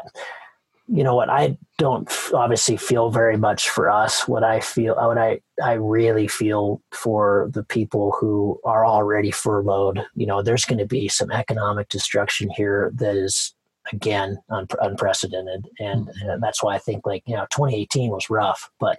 [0.91, 4.27] you know what I don't obviously feel very much for us.
[4.27, 10.03] What I feel, what I I really feel for the people who are already furloughed.
[10.15, 13.53] You know, there's going to be some economic destruction here that is
[13.93, 16.29] again un- unprecedented, and, mm-hmm.
[16.29, 18.97] and that's why I think like you know 2018 was rough, but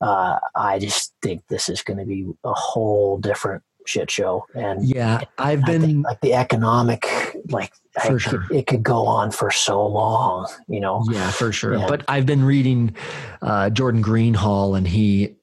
[0.00, 4.44] uh, I just think this is going to be a whole different shit show.
[4.54, 7.06] And yeah, I've been like the economic,
[7.48, 8.46] like for sure.
[8.50, 11.04] it could go on for so long, you know?
[11.10, 11.74] Yeah, for sure.
[11.74, 12.96] And, but I've been reading
[13.42, 15.34] uh, Jordan Greenhall and he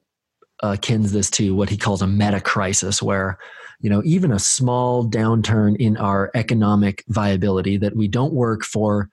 [0.62, 3.38] uh, kins this to what he calls a meta crisis where,
[3.80, 9.08] you know, even a small downturn in our economic viability that we don't work for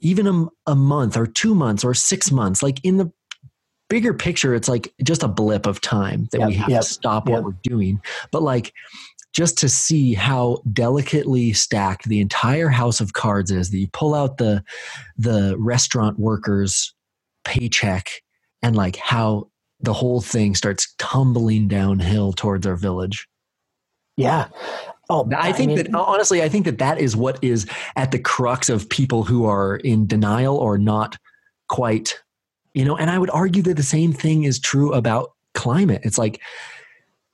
[0.00, 3.12] even a, a month or two months or six months, like in the
[3.88, 6.88] bigger picture, it's like just a blip of time that yep, we have yep, to
[6.88, 7.34] stop yep.
[7.34, 8.00] what we're doing.
[8.30, 8.72] But like
[9.32, 14.14] just to see how delicately stacked the entire house of cards is that you pull
[14.14, 14.62] out the
[15.16, 16.94] the restaurant workers
[17.44, 18.10] paycheck
[18.62, 19.48] and like how
[19.80, 23.26] the whole thing starts tumbling downhill towards our village.
[24.16, 24.48] Yeah.
[25.08, 27.66] Oh, I think I mean, that honestly, I think that that is what is
[27.96, 31.16] at the crux of people who are in denial or not
[31.68, 32.20] quite
[32.74, 36.00] you know and i would argue that the same thing is true about climate.
[36.04, 36.40] It's like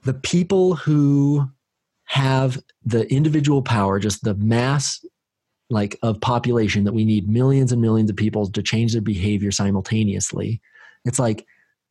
[0.05, 1.49] the people who
[2.07, 5.05] have the individual power just the mass
[5.69, 9.51] like of population that we need millions and millions of people to change their behavior
[9.51, 10.61] simultaneously.
[11.05, 11.45] It's like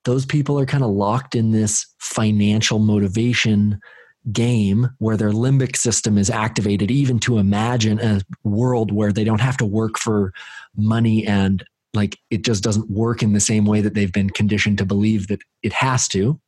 [0.06, 3.80] those people are kind of locked in this financial motivation
[4.32, 9.42] game where their limbic system is activated even to imagine a world where they don't
[9.42, 10.34] have to work for
[10.76, 14.78] money and like it just doesn't work in the same way that they've been conditioned
[14.78, 16.40] to believe that it has to.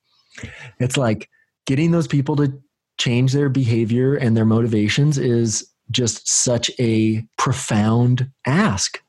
[0.79, 1.29] It's like
[1.65, 2.61] getting those people to
[2.97, 9.01] change their behavior and their motivations is just such a profound ask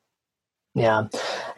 [0.79, 1.09] yeah,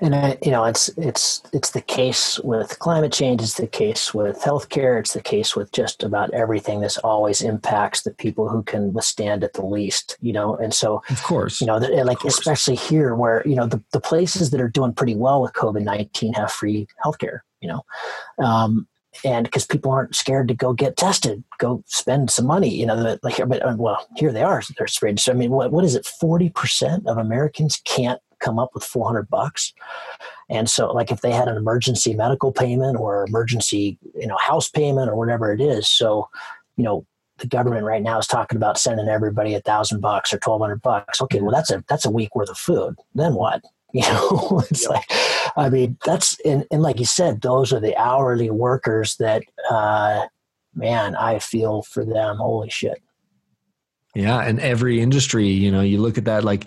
[0.00, 3.42] and I, you know it's it's it's the case with climate change.
[3.42, 4.98] It's the case with healthcare.
[4.98, 6.80] It's the case with just about everything.
[6.80, 10.16] This always impacts the people who can withstand it the least.
[10.22, 13.82] You know, and so of course, you know, like especially here where you know the
[13.92, 17.40] the places that are doing pretty well with COVID nineteen have free healthcare.
[17.60, 17.84] You know,
[18.42, 18.88] um,
[19.24, 23.18] and because people aren't scared to go get tested, go spend some money, you know,
[23.22, 25.18] like, but uh, well, here they are, they're sprayed.
[25.18, 26.08] So, I mean, what, what is it?
[26.22, 29.74] 40% of Americans can't come up with 400 bucks.
[30.48, 34.68] And so like if they had an emergency medical payment or emergency, you know, house
[34.68, 35.88] payment or whatever it is.
[35.88, 36.28] So,
[36.76, 37.06] you know,
[37.38, 41.20] the government right now is talking about sending everybody a thousand bucks or 1200 bucks.
[41.22, 41.40] Okay.
[41.40, 42.96] Well, that's a, that's a week worth of food.
[43.14, 43.62] Then what?
[43.94, 44.90] You know, it's yep.
[44.90, 45.04] like,
[45.56, 50.26] I mean, that's, and, and like you said, those are the hourly workers that, uh,
[50.74, 52.36] man, I feel for them.
[52.36, 53.02] Holy shit.
[54.14, 54.40] Yeah.
[54.40, 56.66] And every industry, you know, you look at that, like,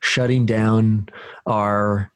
[0.00, 1.08] shutting down
[1.46, 2.12] our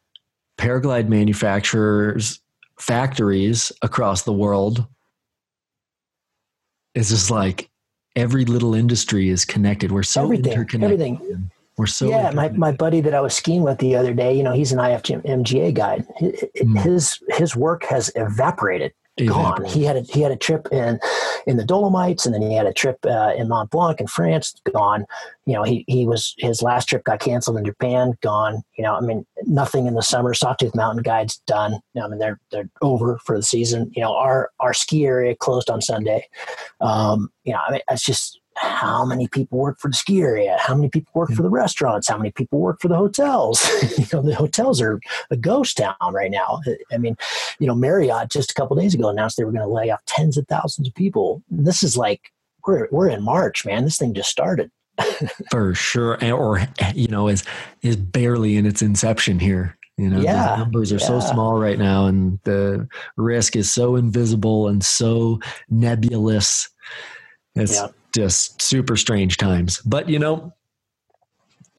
[0.59, 2.41] paraglide manufacturers
[2.79, 4.87] factories across the world
[6.95, 7.71] is just like
[8.17, 9.93] every little industry is connected.
[9.93, 11.01] We're so everything, interconnected.
[11.01, 11.51] Everything.
[11.77, 12.31] We're so yeah.
[12.33, 14.79] My, my buddy that I was skiing with the other day, you know, he's an
[14.79, 16.07] IFMGA guide.
[16.19, 16.77] Hmm.
[16.77, 18.93] His his work has evaporated
[19.27, 19.65] gone.
[19.65, 20.99] He had a, he had a trip in
[21.47, 24.55] in the Dolomites, and then he had a trip uh, in Mont Blanc in France.
[24.73, 25.07] Gone.
[25.47, 28.15] You know, he he was his last trip got canceled in Japan.
[28.23, 28.63] Gone.
[28.77, 30.35] You know, I mean, nothing in the summer.
[30.35, 31.73] Sawtooth Mountain Guides done.
[31.95, 33.91] You know, I mean, they're they're over for the season.
[33.95, 36.29] You know, our our ski area closed on Sunday.
[36.81, 40.57] Um, you know, I mean, it's just how many people work for the ski area?
[40.61, 42.09] How many people work for the restaurants?
[42.09, 43.63] How many people work for the hotels?
[43.93, 46.61] You know the hotels are a ghost town right now.
[46.93, 47.17] I mean
[47.59, 50.05] you know marriott just a couple days ago announced they were going to lay off
[50.07, 51.43] tens of thousands of people.
[51.51, 52.33] This is like
[52.67, 53.85] we're, we're in march man.
[53.85, 54.71] This thing just started.
[55.51, 56.23] For sure.
[56.33, 57.45] Or you know is
[57.83, 59.77] is barely in its inception here.
[59.99, 61.07] You know yeah, the numbers are yeah.
[61.07, 66.69] so small right now and the risk is so invisible and so nebulous.
[67.55, 69.81] It's yeah just super strange times.
[69.81, 70.55] But you know,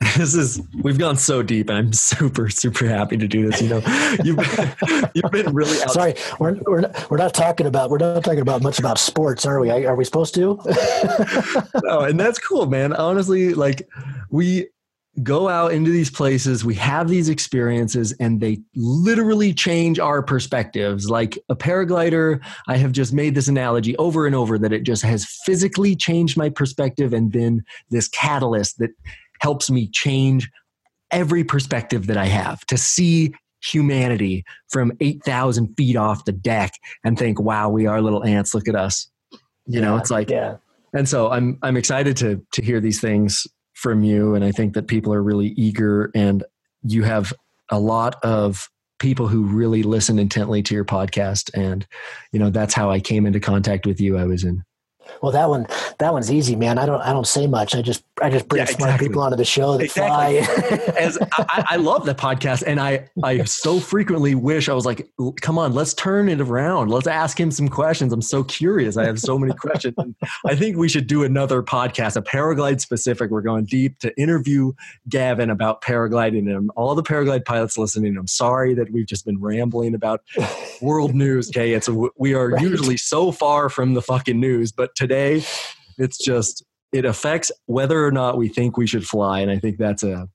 [0.18, 3.70] this is we've gone so deep and i'm super super happy to do this you
[3.70, 3.82] know.
[4.24, 8.00] You've been, you've been really out- sorry we're, we're, not, we're not talking about we're
[8.00, 9.70] not talking about much about sports are we?
[9.70, 10.60] Are we supposed to?
[11.84, 12.94] No and that's cool man.
[12.94, 13.88] Honestly like
[14.30, 14.68] we
[15.22, 21.08] go out into these places, we have these experiences, and they literally change our perspectives.
[21.10, 25.04] Like a paraglider, I have just made this analogy over and over that it just
[25.04, 28.90] has physically changed my perspective and been this catalyst that
[29.42, 30.50] helps me change
[31.12, 36.74] every perspective that I have to see humanity from 8,000 feet off the deck
[37.04, 38.56] and think, wow, we are little ants.
[38.56, 39.08] Look at us.
[39.66, 40.58] You know, it's like, yeah.
[40.94, 44.36] And so I'm, I'm excited to, to hear these things from you.
[44.36, 46.44] And I think that people are really eager and
[46.84, 47.34] you have
[47.70, 51.50] a lot of people who really listen intently to your podcast.
[51.54, 51.86] And,
[52.32, 54.18] you know, that's how I came into contact with you.
[54.18, 54.64] I was in
[55.22, 55.68] well, that one,
[56.00, 56.78] that one's easy, man.
[56.78, 57.76] I don't, I don't say much.
[57.76, 59.08] I just, I just bring yeah, smart exactly.
[59.08, 60.44] people onto the show that exactly.
[60.44, 60.94] fly.
[60.98, 65.10] As I, I, love the podcast, and I, I so frequently wish I was like,
[65.42, 66.90] come on, let's turn it around.
[66.90, 68.14] Let's ask him some questions.
[68.14, 68.98] I'm so curious.
[68.98, 69.96] I have so many questions.
[70.46, 73.32] I think we should do another podcast, a paraglide specific.
[73.32, 74.74] We're going deep to interview
[75.10, 78.18] Gavin about paragliding and all the paraglide pilots listening.
[78.18, 80.22] I'm sorry that we've just been rambling about
[80.82, 81.50] world news.
[81.50, 82.62] Okay, it's we are right.
[82.62, 85.44] usually so far from the fucking news, but today
[85.98, 89.78] it's just it affects whether or not we think we should fly and i think
[89.78, 90.28] that's a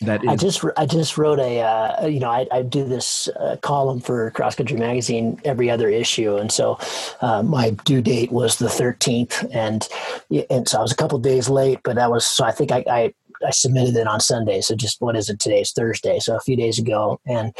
[0.00, 0.28] that is.
[0.28, 4.00] I just I just wrote a uh, you know I, I do this uh, column
[4.00, 6.78] for Cross Country Magazine every other issue, and so
[7.22, 9.88] uh, my due date was the 13th, and
[10.50, 12.84] and so I was a couple days late, but that was so I think I,
[12.90, 15.60] I I submitted it on Sunday, so just what is it today?
[15.60, 17.56] It's Thursday, so a few days ago, and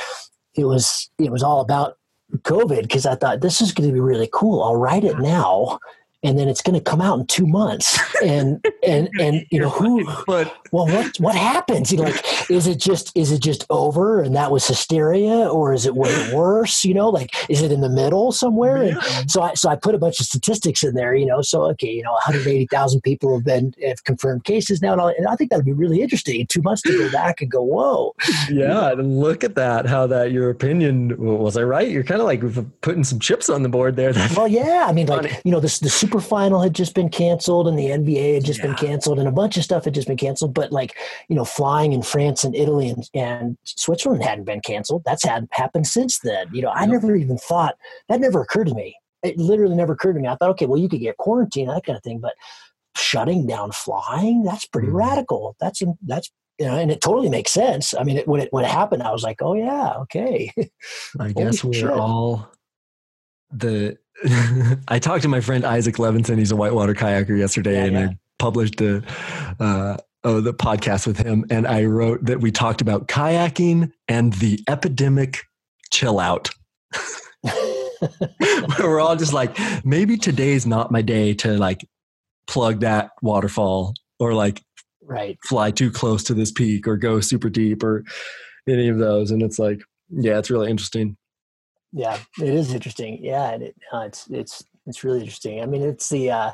[0.55, 1.96] it was it was all about
[2.42, 4.62] COVID because I thought this is going to be really cool.
[4.62, 5.79] I'll write it now
[6.27, 7.99] and then it's going to come out in two months.
[8.23, 11.93] And and and you know who but well what what happens?
[11.93, 15.73] You know like is it just is it just over and that was hysteria or
[15.73, 16.85] is it way worse?
[16.85, 18.77] You know like is it in the middle somewhere?
[18.77, 21.62] And so i so i put a bunch of statistics in there you know so
[21.62, 25.37] okay you know 180000 people have been have confirmed cases now and, all, and i
[25.37, 28.15] think that would be really interesting in two months to go back and go whoa.
[28.49, 31.89] Yeah and look at that how that your opinion was i right?
[31.91, 32.43] You're kind of like
[32.81, 34.12] putting some chips on the board there.
[34.37, 37.68] Well yeah i mean like you know this the super final had just been canceled
[37.68, 38.66] and the NBA had just yeah.
[38.66, 40.55] been canceled and a bunch of stuff had just been canceled.
[40.55, 40.96] But like,
[41.29, 45.02] you know, flying in France and Italy and, and Switzerland hadn't been canceled.
[45.05, 46.48] That's had happened since then.
[46.52, 47.76] You know, I never even thought
[48.09, 48.96] that never occurred to me.
[49.22, 50.29] It literally never occurred to me.
[50.29, 52.35] I thought, okay, well, you could get quarantine, that kind of thing, but
[52.96, 54.96] shutting down flying, that's pretty mm-hmm.
[54.96, 55.57] radical.
[55.59, 57.94] That's, that's, you know, and it totally makes sense.
[57.94, 60.52] I mean, it, when it, when it happened, I was like, oh yeah, okay.
[61.20, 62.50] I guess we're all
[63.50, 63.98] the
[64.88, 66.38] I talked to my friend Isaac Levinson.
[66.38, 68.06] He's a whitewater kayaker yesterday, yeah, and yeah.
[68.06, 69.02] I published a
[69.61, 71.46] uh, oh, the podcast with him.
[71.50, 75.44] And I wrote that we talked about kayaking and the epidemic
[75.90, 76.50] chill out.
[78.80, 81.87] we're all just like, maybe today's not my day to like
[82.48, 84.62] plug that waterfall or like
[85.02, 88.02] right fly too close to this peak or go super deep or
[88.68, 89.30] any of those.
[89.30, 89.80] And it's like,
[90.11, 91.16] yeah, it's really interesting.
[91.96, 93.24] Yeah, it is interesting.
[93.24, 95.62] Yeah, it, uh, it's it's it's really interesting.
[95.62, 96.52] I mean, it's the uh,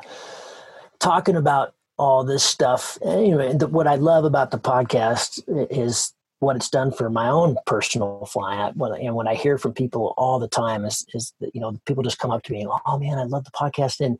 [0.99, 2.97] talking about all this stuff.
[3.03, 7.57] Anyway, the, what I love about the podcast is what it's done for my own
[7.65, 8.73] personal flying.
[8.79, 12.03] And when I hear from people all the time is, is that, you know, people
[12.03, 13.99] just come up to me, oh man, I love the podcast.
[13.99, 14.17] And,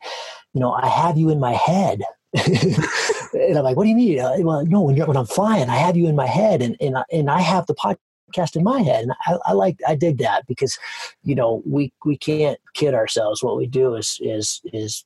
[0.54, 2.02] you know, I have you in my head.
[2.34, 4.20] and I'm like, what do you mean?
[4.20, 6.98] Uh, well, no, when, when I'm flying, I have you in my head and, and,
[6.98, 7.98] I, and I have the podcast
[8.34, 9.04] podcast in my head.
[9.04, 10.78] And I, I like, I dig that because,
[11.24, 13.44] you know, we, we can't kid ourselves.
[13.44, 15.06] What we do is, is, is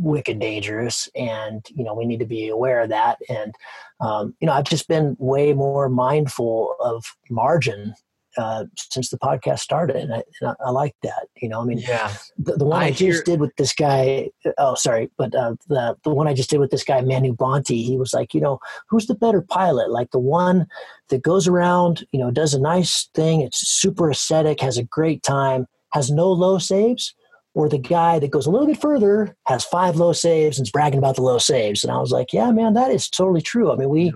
[0.00, 3.54] wicked dangerous and you know we need to be aware of that and
[4.00, 7.94] um, you know i've just been way more mindful of margin
[8.38, 11.28] uh, since the podcast started, and I, and I, like that.
[11.36, 12.14] You know, I mean, yeah.
[12.38, 14.30] The, the one I, I just did with this guy.
[14.56, 17.68] Oh, sorry, but uh, the the one I just did with this guy Manu Bonte,
[17.68, 19.90] he was like, you know, who's the better pilot?
[19.90, 20.66] Like the one
[21.08, 23.40] that goes around, you know, does a nice thing.
[23.40, 27.14] It's super aesthetic, has a great time, has no low saves,
[27.54, 30.70] or the guy that goes a little bit further has five low saves and is
[30.70, 31.82] bragging about the low saves.
[31.82, 33.72] And I was like, yeah, man, that is totally true.
[33.72, 34.12] I mean, we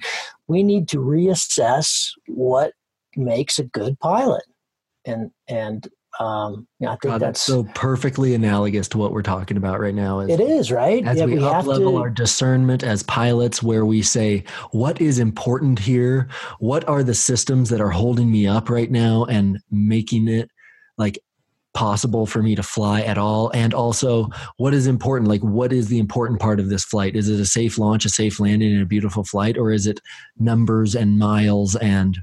[0.46, 2.74] we need to reassess what
[3.16, 4.44] makes a good pilot.
[5.04, 5.88] And and
[6.20, 9.80] um, yeah, I think God, that's, that's, so perfectly analogous to what we're talking about
[9.80, 10.20] right now.
[10.20, 11.04] Is, it is right.
[11.06, 15.00] As yeah, we, we up level to, our discernment as pilots, where we say, "What
[15.00, 16.28] is important here?
[16.58, 20.50] What are the systems that are holding me up right now and making it
[20.98, 21.18] like
[21.74, 25.88] possible for me to fly at all and also what is important like what is
[25.88, 28.82] the important part of this flight is it a safe launch a safe landing and
[28.82, 29.98] a beautiful flight or is it
[30.38, 32.18] numbers and miles and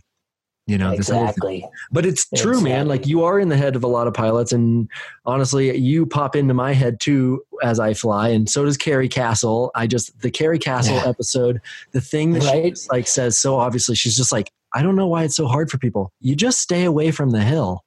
[0.70, 2.72] you know exactly but it's true exactly.
[2.72, 4.88] man like you are in the head of a lot of pilots and
[5.26, 9.72] honestly you pop into my head too as i fly and so does Kari Castle
[9.74, 11.08] i just the Kari Castle yeah.
[11.08, 11.60] episode
[11.92, 12.78] the thing that right?
[12.78, 15.72] she like says so obviously she's just like i don't know why it's so hard
[15.72, 17.84] for people you just stay away from the hill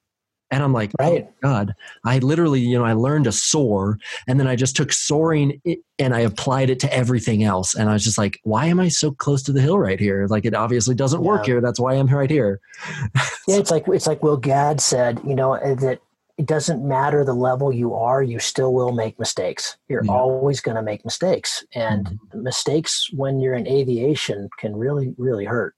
[0.53, 1.25] and I'm like, oh right.
[1.27, 1.73] Oh God,
[2.05, 3.97] I literally, you know, I learned to soar
[4.27, 5.59] and then I just took soaring
[5.97, 7.73] and I applied it to everything else.
[7.73, 10.27] And I was just like, why am I so close to the hill right here?
[10.29, 11.27] Like it obviously doesn't yeah.
[11.27, 11.59] work here.
[11.59, 12.61] That's why I'm right here.
[13.47, 13.57] yeah.
[13.57, 16.01] It's like, it's like Will Gadd said, you know, uh, that
[16.37, 19.77] it doesn't matter the level you are, you still will make mistakes.
[19.87, 20.11] You're yeah.
[20.11, 21.65] always going to make mistakes.
[21.73, 22.43] And mm-hmm.
[22.43, 25.75] mistakes when you're in aviation can really, really hurt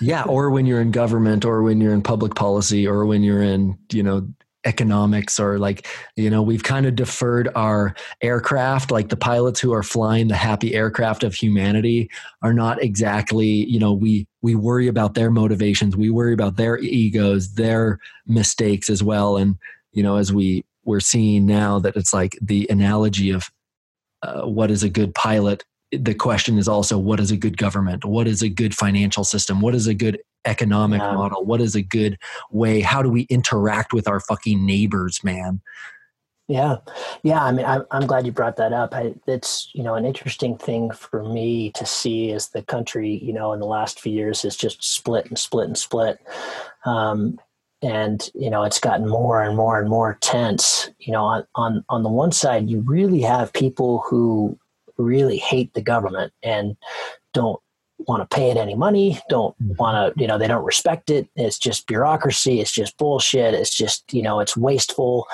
[0.00, 3.42] yeah, or when you're in government, or when you're in public policy, or when you're
[3.42, 4.28] in you know
[4.64, 5.86] economics or like
[6.16, 8.90] you know we've kind of deferred our aircraft.
[8.90, 12.10] Like the pilots who are flying the happy aircraft of humanity
[12.42, 15.96] are not exactly you know we we worry about their motivations.
[15.96, 19.36] We worry about their egos their mistakes as well.
[19.36, 19.56] And
[19.92, 23.50] you know as we we're seeing now that it's like the analogy of
[24.22, 25.64] uh, what is a good pilot
[25.96, 28.04] the question is also what is a good government?
[28.04, 29.60] What is a good financial system?
[29.60, 31.14] What is a good economic yeah.
[31.14, 31.44] model?
[31.44, 32.18] What is a good
[32.50, 32.80] way?
[32.80, 35.60] How do we interact with our fucking neighbors man?
[36.46, 36.76] Yeah.
[37.22, 38.94] Yeah i mean i'm, I'm glad you brought that up.
[38.94, 43.32] I, it's you know an interesting thing for me to see as the country you
[43.32, 46.18] know in the last few years has just split and split and split.
[46.84, 47.40] Um,
[47.80, 50.90] and you know it's gotten more and more and more tense.
[50.98, 54.58] You know on on on the one side you really have people who
[54.98, 56.76] really hate the government and
[57.32, 57.60] don't
[57.98, 59.74] want to pay it any money, don't mm-hmm.
[59.76, 61.28] want to, you know, they don't respect it.
[61.36, 62.60] It's just bureaucracy.
[62.60, 63.54] It's just bullshit.
[63.54, 65.26] It's just, you know, it's wasteful.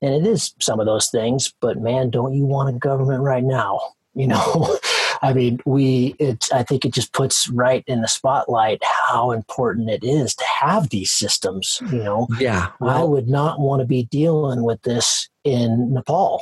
[0.00, 3.42] And it is some of those things, but man, don't you want a government right
[3.42, 3.80] now?
[4.14, 4.78] You know,
[5.22, 9.90] I mean, we, it's, I think it just puts right in the spotlight how important
[9.90, 11.82] it is to have these systems.
[11.90, 12.70] You know, yeah.
[12.80, 16.40] Well, I would not want to be dealing with this in Nepal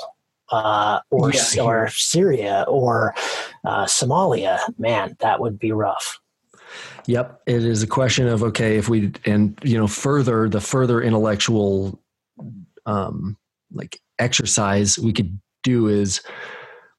[0.51, 3.15] uh, or yeah, or Syria or
[3.65, 6.19] uh, Somalia, man, that would be rough.
[7.07, 11.01] Yep, it is a question of okay, if we and you know further the further
[11.01, 12.01] intellectual
[12.85, 13.37] um,
[13.73, 16.21] like exercise we could do is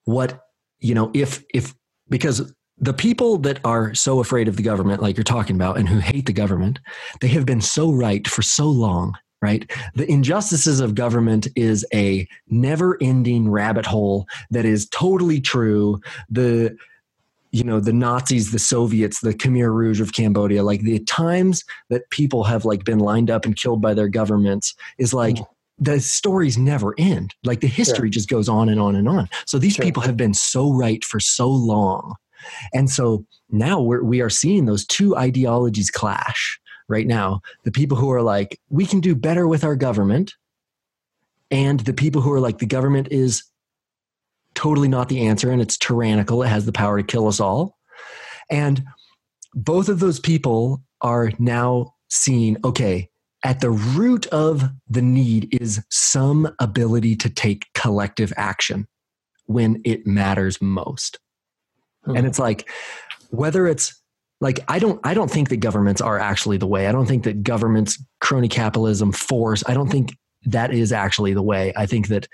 [0.05, 0.41] what
[0.79, 1.73] you know if if
[2.09, 5.89] because the people that are so afraid of the government like you're talking about and
[5.89, 6.79] who hate the government
[7.21, 9.69] they have been so right for so long right?
[9.95, 16.01] The injustices of government is a never ending rabbit hole that is totally true.
[16.29, 16.75] The
[17.51, 22.09] you know the nazis the soviets the khmer rouge of cambodia like the times that
[22.09, 25.47] people have like been lined up and killed by their governments is like mm.
[25.79, 28.09] the stories never end like the history sure.
[28.09, 29.85] just goes on and on and on so these sure.
[29.85, 32.15] people have been so right for so long
[32.73, 37.97] and so now we're, we are seeing those two ideologies clash right now the people
[37.97, 40.35] who are like we can do better with our government
[41.51, 43.43] and the people who are like the government is
[44.55, 47.77] totally not the answer and it's tyrannical it has the power to kill us all
[48.49, 48.83] and
[49.53, 53.09] both of those people are now seeing okay
[53.43, 58.87] at the root of the need is some ability to take collective action
[59.45, 61.19] when it matters most
[62.05, 62.15] hmm.
[62.15, 62.69] and it's like
[63.29, 64.01] whether it's
[64.39, 66.87] like i don't i don't think that governments are actually the way.
[66.87, 70.13] I don't think that governments crony capitalism force i don't think
[70.47, 71.73] that is actually the way.
[71.75, 72.27] I think that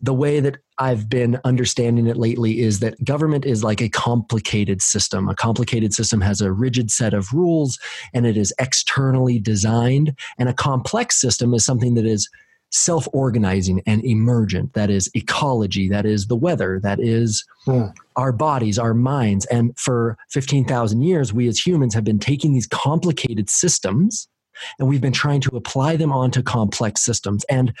[0.00, 4.82] the way that i've been understanding it lately is that government is like a complicated
[4.82, 5.28] system.
[5.28, 7.78] A complicated system has a rigid set of rules
[8.12, 10.18] and it is externally designed.
[10.38, 12.28] And a complex system is something that is
[12.70, 14.74] self organizing and emergent.
[14.74, 17.86] That is ecology, that is the weather, that is hmm.
[18.16, 19.46] our bodies, our minds.
[19.46, 24.28] And for 15,000 years, we as humans have been taking these complicated systems
[24.78, 27.44] and we've been trying to apply them onto complex systems.
[27.44, 27.72] And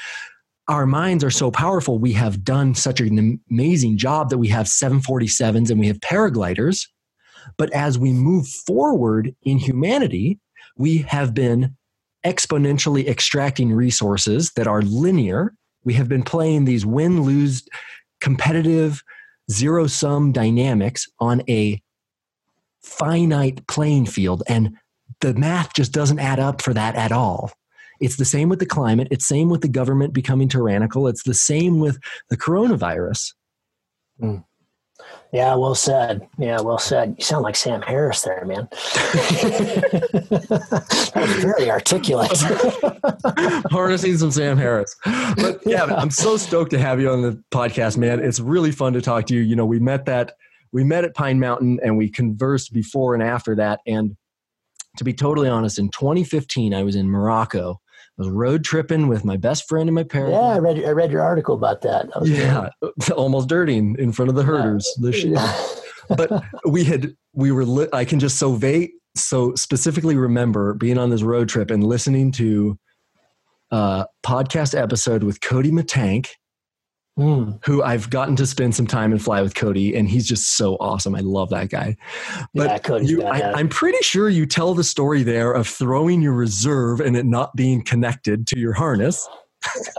[0.68, 1.98] our minds are so powerful.
[1.98, 6.88] We have done such an amazing job that we have 747s and we have paragliders.
[7.56, 10.40] But as we move forward in humanity,
[10.76, 11.75] we have been
[12.26, 15.54] exponentially extracting resources that are linear.
[15.84, 17.66] We have been playing these win lose
[18.20, 19.02] competitive
[19.50, 21.80] zero sum dynamics on a
[22.82, 24.42] finite playing field.
[24.48, 24.76] And
[25.20, 27.52] the math just doesn't add up for that at all.
[28.00, 29.08] It's the same with the climate.
[29.10, 31.06] It's same with the government becoming tyrannical.
[31.06, 31.98] It's the same with
[32.28, 33.32] the coronavirus.
[34.20, 34.44] Mm.
[35.32, 36.28] Yeah, well said.
[36.38, 37.16] Yeah, well said.
[37.18, 38.68] You sound like Sam Harris there, man.
[38.72, 42.32] that was very articulate.
[43.70, 44.94] Harnessing some Sam Harris.
[45.04, 48.20] But yeah, I'm so stoked to have you on the podcast, man.
[48.20, 49.40] It's really fun to talk to you.
[49.40, 50.32] You know, we met that
[50.72, 53.80] we met at Pine Mountain and we conversed before and after that.
[53.86, 54.16] And
[54.96, 57.80] to be totally honest, in 2015, I was in Morocco.
[58.18, 60.32] I was road tripping with my best friend and my parents.
[60.32, 62.08] Yeah, I read I read your article about that.
[62.14, 62.68] that yeah,
[63.14, 64.90] almost dirtying in, front of the herders.
[65.00, 65.64] Yeah.
[66.16, 70.98] but we had we were li- I can just so vague so specifically remember being
[70.98, 72.78] on this road trip and listening to
[73.70, 76.28] a podcast episode with Cody Mittanck
[77.18, 77.64] Mm.
[77.64, 80.76] who I've gotten to spend some time and fly with Cody, and he's just so
[80.80, 81.14] awesome.
[81.14, 81.96] I love that guy.
[82.54, 86.20] But yeah, Cody's you, I, am pretty sure you tell the story there of throwing
[86.20, 89.26] your reserve and it not being connected to your harness.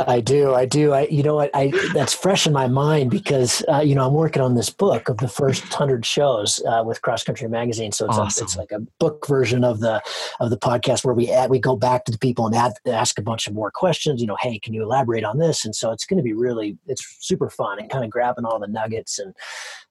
[0.07, 0.53] I do.
[0.53, 0.93] I do.
[0.93, 1.51] I, you know what?
[1.53, 5.09] I, that's fresh in my mind because, uh, you know, I'm working on this book
[5.09, 7.91] of the first hundred shows uh, with Cross Country Magazine.
[7.91, 8.43] So it's, awesome.
[8.43, 10.01] a, it's like a book version of the,
[10.39, 13.17] of the podcast where we add, we go back to the people and add, ask
[13.19, 15.65] a bunch of more questions, you know, Hey, can you elaborate on this?
[15.65, 18.59] And so it's going to be really, it's super fun and kind of grabbing all
[18.59, 19.33] the nuggets and,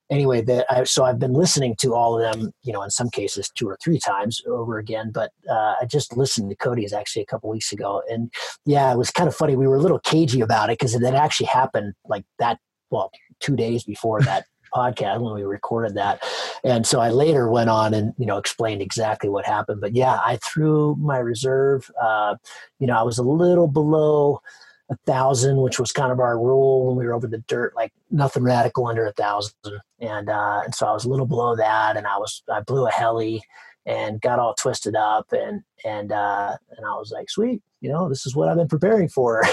[0.09, 3.09] anyway, that I, so I've been listening to all of them, you know, in some
[3.09, 5.11] cases two or three times over again.
[5.11, 8.31] But uh, I just listened to Cody's actually a couple weeks ago, and
[8.65, 9.55] yeah, it was kind of funny.
[9.55, 12.59] We were a little cagey about it because it actually happened like that.
[12.89, 16.23] Well, two days before that podcast when we recorded that,
[16.63, 19.81] and so I later went on and you know explained exactly what happened.
[19.81, 21.89] But yeah, I threw my reserve.
[22.01, 22.35] Uh,
[22.79, 24.41] you know, I was a little below
[24.89, 27.91] a thousand, which was kind of our rule when we were over the dirt, like
[28.09, 29.53] nothing radical under a thousand.
[29.99, 32.87] And uh, and so I was a little below that, and I was I blew
[32.87, 33.41] a heli
[33.85, 38.09] and got all twisted up, and and uh, and I was like, sweet, you know,
[38.09, 39.43] this is what I've been preparing for.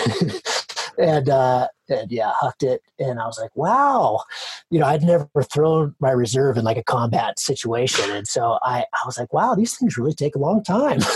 [0.98, 4.22] and uh, and yeah, hucked it, and I was like, wow,
[4.70, 8.80] you know, I'd never thrown my reserve in like a combat situation, and so I
[8.80, 11.00] I was like, wow, these things really take a long time.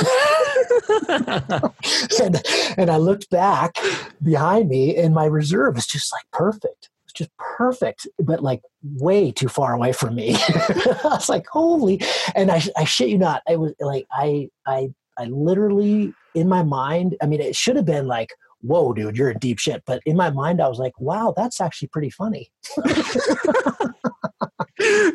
[2.23, 2.43] and
[2.77, 3.77] and I looked back
[4.23, 6.91] behind me, and my reserve was just like perfect.
[7.15, 10.37] Just perfect, but like way too far away from me.
[10.39, 12.01] I was like, holy!
[12.35, 16.63] And I I shit you not, I was like, I I I literally in my
[16.63, 17.17] mind.
[17.23, 18.31] I mean, it should have been like
[18.61, 19.83] whoa, dude, you're in deep shit.
[19.87, 22.51] But in my mind, I was like, wow, that's actually pretty funny.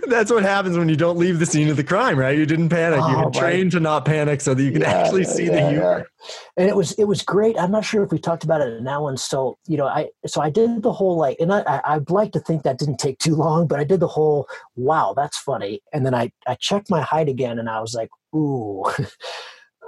[0.07, 2.37] that's what happens when you don't leave the scene of the crime, right?
[2.37, 2.99] You didn't panic.
[3.01, 5.51] Oh, you can train to not panic so that you can yeah, actually see yeah,
[5.51, 5.97] the humor.
[5.97, 6.35] Yeah.
[6.57, 7.57] And it was it was great.
[7.57, 9.15] I'm not sure if we talked about it in that one.
[9.15, 12.39] So you know, I so I did the whole like, and I I'd like to
[12.39, 15.81] think that didn't take too long, but I did the whole wow, that's funny.
[15.93, 18.85] And then I I checked my height again, and I was like, ooh.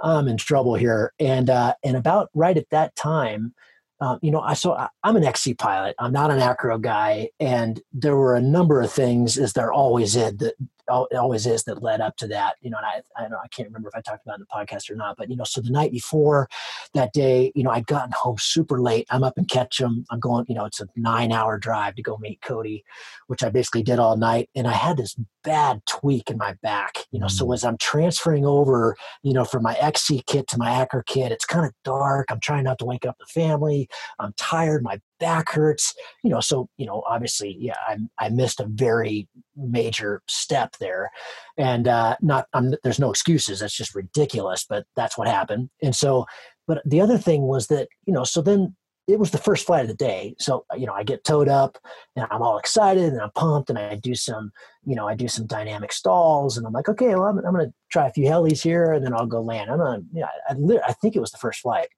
[0.02, 1.14] I'm in trouble here.
[1.18, 3.54] And uh, and about right at that time,
[4.00, 5.94] um, you know, I so I, am an XC pilot.
[5.98, 10.16] I'm not an acro guy, and there were a number of things, as there always
[10.16, 10.54] is, that
[10.88, 12.56] always is that led up to that.
[12.60, 14.46] You know, and I, I know I can't remember if I talked about it in
[14.50, 16.48] the podcast or not, but you know, so the night before
[16.94, 19.06] that day, you know, I'd gotten home super late.
[19.10, 20.04] I'm up in Ketchum.
[20.10, 22.84] I'm going, you know, it's a nine hour drive to go meet Cody,
[23.26, 24.48] which I basically did all night.
[24.54, 27.30] And I had this bad tweak in my back, you know, mm.
[27.30, 31.32] so as I'm transferring over, you know, from my XC kit to my Acro kit,
[31.32, 32.26] it's kind of dark.
[32.30, 33.88] I'm trying not to wake up the family.
[34.18, 34.82] I'm tired.
[34.82, 39.28] My back hurts you know so you know obviously yeah i i missed a very
[39.56, 41.10] major step there.
[41.56, 45.70] And uh not I'm, there's no excuses that's just ridiculous but that's what happened.
[45.82, 46.26] And so
[46.66, 48.76] but the other thing was that you know so then
[49.08, 51.78] it was the first flight of the day so you know i get towed up
[52.16, 54.50] and i'm all excited and i'm pumped and i do some
[54.84, 57.72] you know i do some dynamic stalls and i'm like okay well i'm, I'm gonna
[57.88, 59.70] try a few helis here and then i'll go land.
[59.70, 61.88] I'm you know, I, I think it was the first flight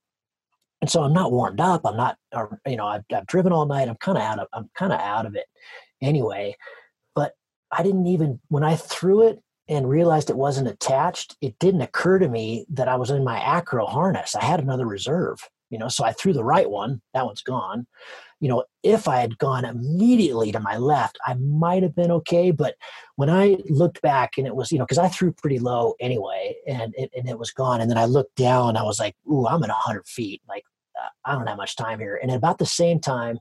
[0.81, 1.83] and so I'm not warmed up.
[1.85, 3.89] I'm not, or, you know, I've, I've driven all night.
[3.89, 5.47] I'm kind of out of, I'm kind of out of it
[6.01, 6.57] anyway.
[7.14, 7.33] But
[7.72, 11.37] I didn't even when I threw it and realized it wasn't attached.
[11.41, 14.35] It didn't occur to me that I was in my acro harness.
[14.35, 15.89] I had another reserve, you know.
[15.89, 17.03] So I threw the right one.
[17.12, 17.87] That one's gone.
[18.41, 22.51] You know, if I had gone immediately to my left, I might have been okay.
[22.51, 22.76] But
[23.16, 26.57] when I looked back and it was, you know, because I threw pretty low anyway,
[26.66, 27.80] and it, and it was gone.
[27.80, 28.76] And then I looked down.
[28.76, 30.43] I was like, "Ooh, I'm at 100 feet.
[30.49, 30.64] Like,
[31.01, 33.39] uh, I don't have much time here." And at about the same time,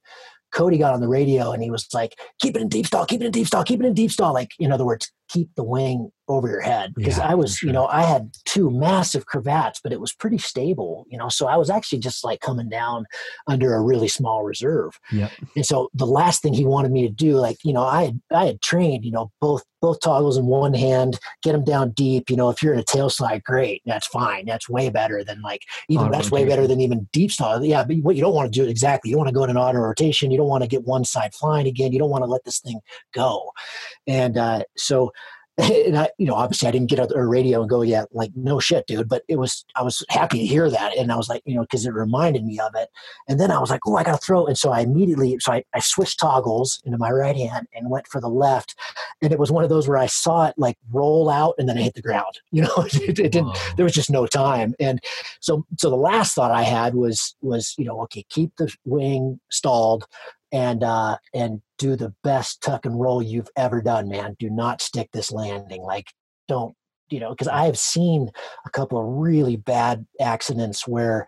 [0.51, 3.05] Cody got on the radio and he was like, "Keep it in deep stall.
[3.05, 3.63] Keep it in deep stall.
[3.63, 6.93] Keep it in deep stall." Like, in other words, keep the wing over your head
[6.93, 7.67] because yeah, I was, sure.
[7.67, 11.29] you know, I had two massive cravats, but it was pretty stable, you know.
[11.29, 13.05] So I was actually just like coming down
[13.47, 14.99] under a really small reserve.
[15.11, 15.31] Yep.
[15.55, 18.21] And so the last thing he wanted me to do, like, you know, I had
[18.31, 22.29] I had trained, you know, both both toggles in one hand, get them down deep.
[22.29, 24.45] You know, if you're in a tail slide, great, that's fine.
[24.45, 27.63] That's way better than like even that's way better than even deep stall.
[27.63, 29.57] Yeah, but what you don't want to do exactly, you want to go in an
[29.57, 30.31] auto rotation.
[30.31, 31.93] You don't want to get one side flying again.
[31.93, 32.81] You don't want to let this thing
[33.13, 33.51] go.
[34.07, 35.11] And uh, so
[35.57, 38.31] and I, you know, obviously I didn't get out the radio and go, yeah, like
[38.35, 39.09] no shit, dude.
[39.09, 41.61] But it was, I was happy to hear that, and I was like, you know,
[41.61, 42.89] because it reminded me of it.
[43.27, 44.45] And then I was like, oh, I got to throw.
[44.45, 48.07] And so I immediately, so I, I switched toggles into my right hand and went
[48.07, 48.75] for the left.
[49.21, 51.77] and it was one of those where I saw it like roll out and then
[51.77, 52.25] I hit the ground.
[52.51, 53.55] You know, it, it didn't.
[53.75, 54.99] There was just no time, and
[55.41, 59.39] so so the last thought I had was was you know okay, keep the wing
[59.51, 60.07] stalled
[60.51, 64.35] and uh, and do the best tuck and roll you've ever done, man.
[64.39, 65.81] Do not stick this landing.
[65.81, 66.11] Like,
[66.47, 66.75] don't
[67.09, 67.31] you know?
[67.31, 68.29] Because I have seen
[68.65, 71.27] a couple of really bad accidents where,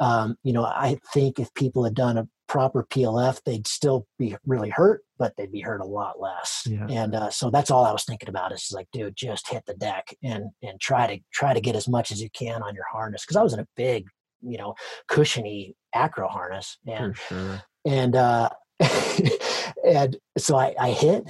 [0.00, 4.36] um, you know, I think if people had done a proper PLF, they'd still be
[4.46, 6.64] really hurt, but they'd be hurt a lot less.
[6.66, 6.86] Yeah.
[6.88, 9.74] And uh, so that's all I was thinking about is like, dude, just hit the
[9.74, 12.86] deck and and try to try to get as much as you can on your
[12.90, 14.06] harness because I was in a big,
[14.42, 14.74] you know,
[15.08, 17.62] cushiony acro harness and sure.
[17.84, 18.50] And uh,
[19.86, 21.24] and so I, I hit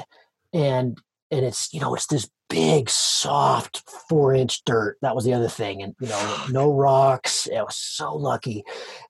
[0.52, 0.98] and
[1.30, 4.96] and it's you know it's this big soft four inch dirt.
[5.02, 5.82] That was the other thing.
[5.82, 7.48] And you know no rocks.
[7.54, 8.64] I was so lucky.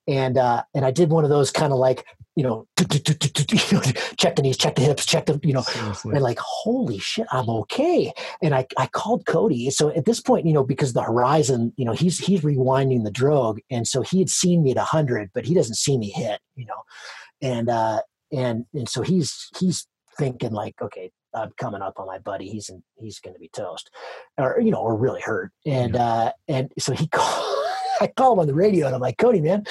[0.09, 4.41] And uh and i did one of those kind of like you know check the
[4.43, 5.63] knees check the hips check the you know
[6.05, 8.13] and like holy shit i'm okay.
[8.43, 9.71] And i i called cody.
[9.71, 13.11] So at this point you know because the horizon you know he's he's rewinding the
[13.11, 13.61] drogue.
[13.71, 16.67] And so he had seen me at 100 but he doesn't see me hit you
[16.67, 16.83] know
[17.43, 18.01] and uh
[18.33, 19.87] and and so he's he's
[20.19, 22.49] thinking like okay I'm coming up on my buddy.
[22.49, 23.91] He's in, he's going to be toast,
[24.39, 25.51] or you know, or really hurt.
[25.67, 26.07] And yeah.
[26.07, 27.64] uh, and so he called.
[28.01, 29.65] I call him on the radio, and I'm like, Cody, man,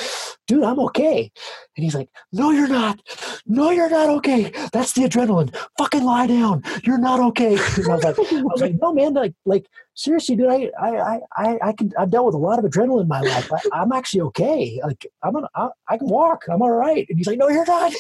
[0.48, 1.32] dude, I'm okay.
[1.76, 3.00] And he's like, No, you're not.
[3.46, 4.52] No, you're not okay.
[4.72, 5.56] That's the adrenaline.
[5.78, 6.64] Fucking lie down.
[6.84, 7.56] You're not okay.
[7.56, 9.66] And I was like, I was like, No, man, like, like
[9.96, 11.92] seriously, dude, I, I, I, I can.
[11.98, 13.50] I've dealt with a lot of adrenaline in my life.
[13.74, 14.80] I, am actually okay.
[14.84, 16.44] Like, I'm gonna, I, I, can walk.
[16.50, 17.06] I'm all right.
[17.10, 17.94] And he's like, No, you're not.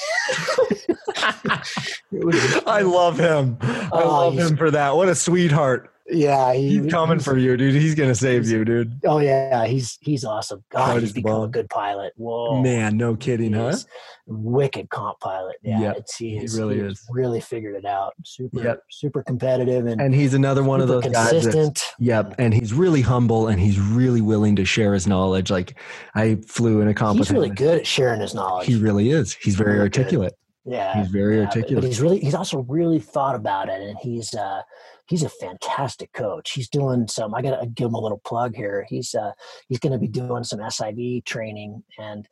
[2.67, 3.57] I love him.
[3.61, 4.95] I uh, love him for that.
[4.95, 5.92] What a sweetheart.
[6.07, 7.75] Yeah, he, he's coming he's, for you, dude.
[7.75, 8.99] He's gonna save you, dude.
[9.05, 10.61] Oh yeah, he's he's awesome.
[10.69, 12.11] God, he's become a good pilot.
[12.17, 13.77] Whoa, man, no kidding, huh?
[14.25, 15.55] Wicked comp pilot.
[15.63, 15.97] Yeah, yep.
[15.97, 17.01] it's he, is, he really is.
[17.09, 18.13] Really figured it out.
[18.25, 18.83] Super, yep.
[18.91, 21.93] super competitive, and and he's another one of those consistent.
[21.99, 25.49] yep, and he's really humble, and he's really willing to share his knowledge.
[25.49, 25.79] Like
[26.15, 27.17] I flew in a comp.
[27.17, 28.67] He's really good at sharing his knowledge.
[28.67, 29.33] He really is.
[29.35, 30.33] He's very really articulate.
[30.33, 30.42] Good.
[30.65, 31.75] Yeah, he's very yeah, articulate.
[31.75, 34.33] But, but he's really he's also really thought about it, and he's.
[34.33, 34.61] uh
[35.07, 36.51] he's a fantastic coach.
[36.51, 37.35] He's doing some.
[37.35, 38.85] I got to give him a little plug here.
[38.87, 39.31] He's uh,
[39.67, 42.27] he's going to be doing some SIV training, and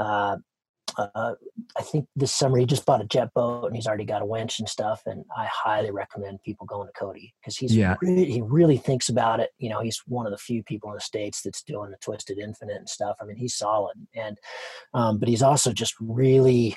[0.00, 0.36] uh,
[0.96, 1.34] uh,
[1.76, 4.26] I think this summer he just bought a jet boat and he's already got a
[4.26, 5.02] winch and stuff.
[5.06, 7.96] And I highly recommend people going to Cody because he's yeah.
[8.00, 9.50] Really, he really thinks about it.
[9.58, 12.38] You know, he's one of the few people in the states that's doing the twisted
[12.38, 13.16] infinite and stuff.
[13.20, 14.38] I mean, he's solid, and
[14.92, 16.76] um, but he's also just really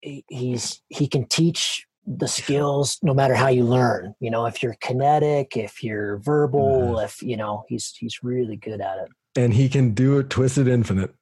[0.00, 4.76] he's he can teach the skills no matter how you learn you know if you're
[4.80, 7.04] kinetic if you're verbal mm-hmm.
[7.04, 10.68] if you know he's he's really good at it and he can do it twisted
[10.68, 11.12] infinite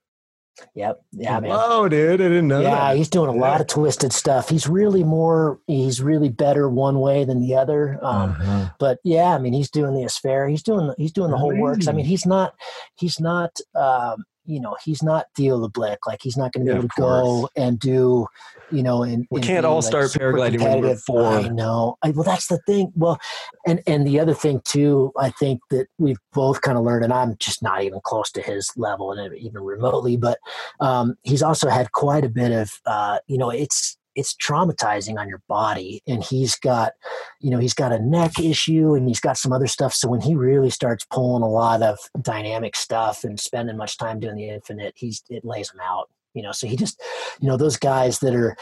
[0.74, 1.02] Yep.
[1.12, 1.50] Yeah, man.
[1.52, 2.60] Oh, dude, I didn't know.
[2.60, 2.96] Yeah, that.
[2.96, 3.40] he's doing a yeah.
[3.40, 4.48] lot of twisted stuff.
[4.48, 5.58] He's really more.
[5.66, 7.98] He's really better one way than the other.
[8.02, 8.70] Um, uh-huh.
[8.78, 10.48] But yeah, I mean, he's doing the Asphere.
[10.48, 10.92] He's doing.
[10.96, 11.88] He's doing the whole works.
[11.88, 12.54] I mean, he's not.
[12.96, 13.58] He's not.
[13.74, 15.98] Um, you know, he's not Théo de Blic.
[16.06, 18.26] Like he's not going to be yeah, able to go and do,
[18.70, 21.24] you know, and we can't all like start paragliding when we're four.
[21.24, 21.96] I know.
[22.02, 22.92] I, well, that's the thing.
[22.94, 23.18] Well,
[23.66, 27.12] and and the other thing too, I think that we've both kind of learned, and
[27.12, 30.16] I'm just not even close to his level, and even remotely.
[30.16, 30.38] But
[30.80, 35.28] um, he's also had quite a bit of, uh, you know, it's it's traumatizing on
[35.28, 36.92] your body and he's got
[37.40, 40.20] you know he's got a neck issue and he's got some other stuff so when
[40.20, 44.48] he really starts pulling a lot of dynamic stuff and spending much time doing the
[44.48, 46.52] infinite he's it lays him out you know?
[46.52, 47.00] So he just
[47.40, 48.56] you know those guys that are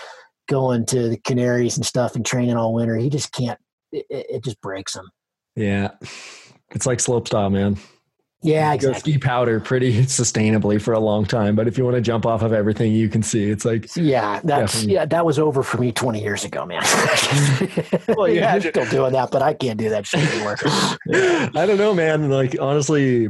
[0.49, 3.59] going to the canaries and stuff and training all winter he just can't
[3.91, 5.11] it, it just breaks him.
[5.55, 5.91] Yeah.
[6.71, 7.79] It's like slopestyle man
[8.43, 8.93] yeah, exactly.
[8.93, 12.26] Go ski powder pretty sustainably for a long time, but if you want to jump
[12.26, 14.95] off of everything you can see, it's like yeah, that's definitely.
[14.95, 16.82] yeah, that was over for me twenty years ago, man.
[18.09, 20.57] well, yeah, you're still doing that, but I can't do that shit anymore.
[21.55, 22.30] I don't know, man.
[22.30, 23.28] Like honestly,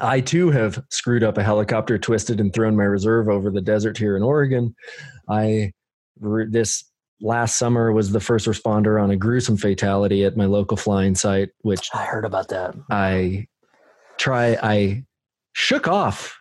[0.00, 3.96] I too have screwed up a helicopter, twisted and thrown my reserve over the desert
[3.96, 4.74] here in Oregon.
[5.30, 5.72] I
[6.20, 6.84] this
[7.22, 11.50] last summer was the first responder on a gruesome fatality at my local flying site,
[11.62, 12.74] which I heard about that.
[12.90, 13.46] I
[14.18, 15.04] try I
[15.52, 16.40] shook off.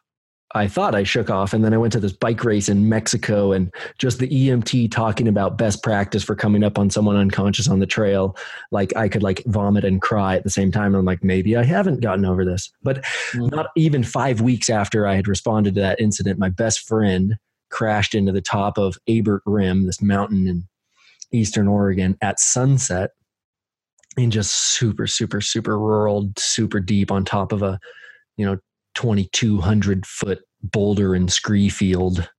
[0.55, 3.51] I thought I shook off, and then I went to this bike race in Mexico,
[3.53, 7.79] and just the EMT talking about best practice for coming up on someone unconscious on
[7.79, 8.37] the trail.
[8.71, 10.93] Like I could like vomit and cry at the same time.
[10.93, 12.71] I'm like, maybe I haven't gotten over this.
[12.83, 13.47] But mm-hmm.
[13.47, 17.35] not even five weeks after I had responded to that incident, my best friend
[17.71, 20.67] crashed into the top of Abert Rim, this mountain in
[21.31, 23.11] eastern Oregon, at sunset
[24.17, 27.79] and just super, super, super rural, super deep on top of a,
[28.37, 28.57] you know,
[28.95, 32.29] 2,200 foot boulder and scree field.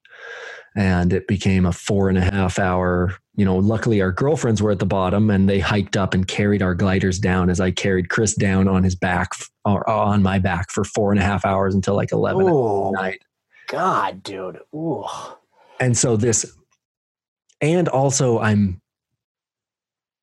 [0.76, 4.70] And it became a four and a half hour you know, luckily our girlfriends were
[4.70, 8.08] at the bottom and they hiked up and carried our gliders down as I carried
[8.08, 9.32] Chris down on his back
[9.64, 12.92] or on my back for four and a half hours until like 11 Ooh, at
[12.92, 13.22] night.
[13.66, 14.60] God, dude.
[14.74, 15.04] Ooh.
[15.80, 16.56] And so this,
[17.60, 18.80] and also I'm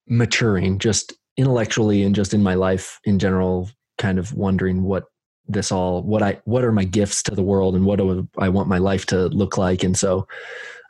[0.07, 5.05] maturing just intellectually and just in my life in general, kind of wondering what
[5.47, 8.49] this all, what I, what are my gifts to the world and what do I
[8.49, 9.83] want my life to look like.
[9.83, 10.27] And so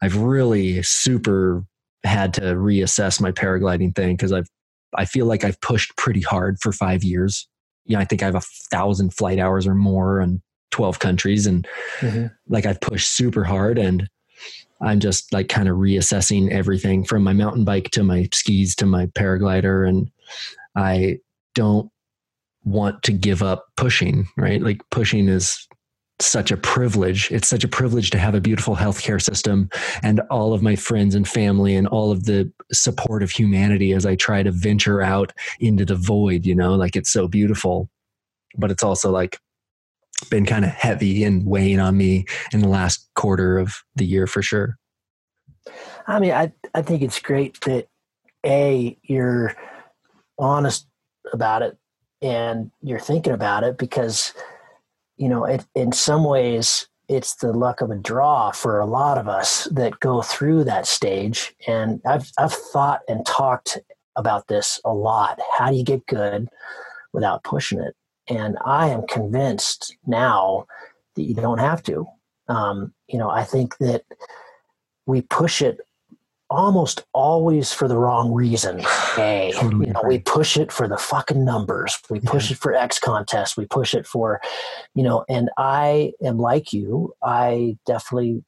[0.02, 1.66] I've really super
[2.04, 4.48] had to reassess my paragliding thing because I've
[4.94, 7.48] I feel like I've pushed pretty hard for five years.
[7.86, 11.46] Yeah, I think I have a thousand flight hours or more in 12 countries.
[11.48, 11.68] And
[12.00, 12.28] mm-hmm.
[12.48, 14.08] like I've pushed super hard and
[14.84, 18.86] I'm just like kind of reassessing everything from my mountain bike to my skis to
[18.86, 19.88] my paraglider.
[19.88, 20.10] And
[20.76, 21.18] I
[21.56, 21.90] don't
[22.64, 24.62] want to give up pushing, right?
[24.62, 25.68] Like pushing is
[26.20, 27.32] such a privilege.
[27.32, 29.70] It's such a privilege to have a beautiful healthcare system
[30.04, 34.06] and all of my friends and family and all of the support of humanity as
[34.06, 37.90] I try to venture out into the void, you know, like it's so beautiful.
[38.58, 39.40] But it's also like
[40.30, 44.28] been kind of heavy and weighing on me in the last quarter of the year
[44.28, 44.78] for sure.
[46.08, 47.88] I mean, I I think it's great that
[48.46, 49.56] a you're
[50.40, 50.88] honest
[51.32, 51.78] about it
[52.22, 54.34] and you're thinking about it because
[55.22, 59.20] you know, it, in some ways, it's the luck of a draw for a lot
[59.20, 61.54] of us that go through that stage.
[61.68, 63.78] And I've I've thought and talked
[64.16, 65.40] about this a lot.
[65.58, 66.50] How do you get good
[67.14, 67.96] without pushing it?
[68.32, 70.66] And I am convinced now
[71.16, 72.08] that you don't have to.
[72.48, 74.04] Um, you know, I think that
[75.06, 75.82] we push it
[76.50, 78.84] almost always for the wrong reason.
[79.12, 82.00] Hey, totally you know, we push it for the fucking numbers.
[82.10, 82.54] We push yeah.
[82.54, 83.58] it for XContest.
[83.58, 84.40] We push it for,
[84.96, 87.14] you know, and I am like you.
[87.22, 88.42] I definitely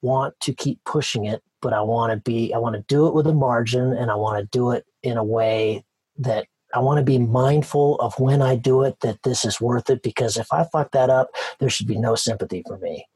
[0.00, 3.12] want to keep pushing it, but I want to be, I want to do it
[3.12, 5.84] with a margin and I want to do it in a way
[6.16, 9.90] that I want to be mindful of when I do it that this is worth
[9.90, 13.06] it because if I fuck that up, there should be no sympathy for me.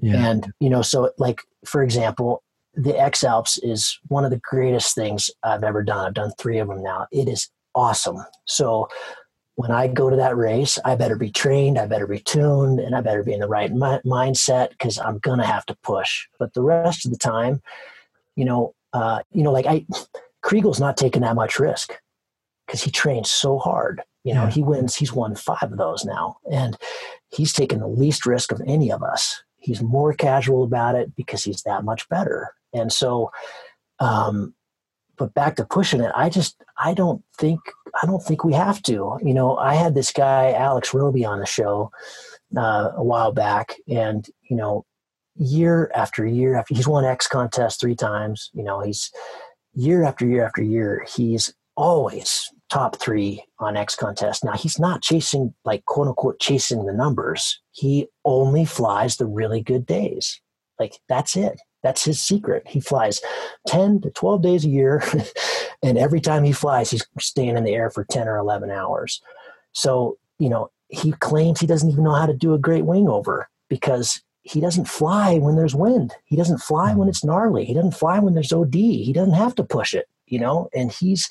[0.00, 0.28] Yeah.
[0.28, 2.42] And, you know, so like, for example,
[2.74, 6.06] the X Alps is one of the greatest things I've ever done.
[6.06, 7.06] I've done three of them now.
[7.10, 8.18] It is awesome.
[8.44, 8.88] So
[9.54, 12.94] when I go to that race, I better be trained, I better be tuned, and
[12.94, 16.26] I better be in the right mi- mindset because I'm gonna have to push.
[16.38, 17.62] But the rest of the time,
[18.36, 19.86] you know, uh, you know, like I,
[20.42, 21.94] Chrigel's not taking that much risk
[22.66, 24.02] because he trains so hard.
[24.24, 24.50] You know, yeah.
[24.50, 24.96] he wins.
[24.96, 26.76] He's won five of those now, and
[27.28, 29.42] he's taken the least risk of any of us.
[29.58, 32.52] He's more casual about it because he's that much better.
[32.72, 33.30] And so,
[34.00, 34.54] um,
[35.16, 37.60] but back to pushing it, I just I don't think
[38.02, 39.18] I don't think we have to.
[39.22, 41.90] You know, I had this guy Alex Robé on the show
[42.56, 44.84] uh, a while back, and you know,
[45.36, 48.50] year after year after he's won XContest three times.
[48.54, 49.12] You know, he's
[49.74, 54.44] year after year after year he's always top three on XContest.
[54.44, 57.60] Now he's not chasing like quote unquote chasing the numbers.
[57.72, 60.40] He only flies the really good days.
[60.78, 61.60] Like that's it.
[61.82, 62.64] That's his secret.
[62.66, 63.20] He flies
[63.68, 65.02] 10 to 12 days a year.
[65.82, 69.22] and every time he flies, he's staying in the air for 10 or 11 hours.
[69.72, 73.08] So, you know, he claims he doesn't even know how to do a great wing
[73.08, 76.14] over because he doesn't fly when there's wind.
[76.24, 77.08] He doesn't fly when mm-hmm.
[77.10, 77.64] it's gnarly.
[77.64, 78.74] He doesn't fly when there's OD.
[78.74, 81.28] He doesn't have to push it, you know, and he's,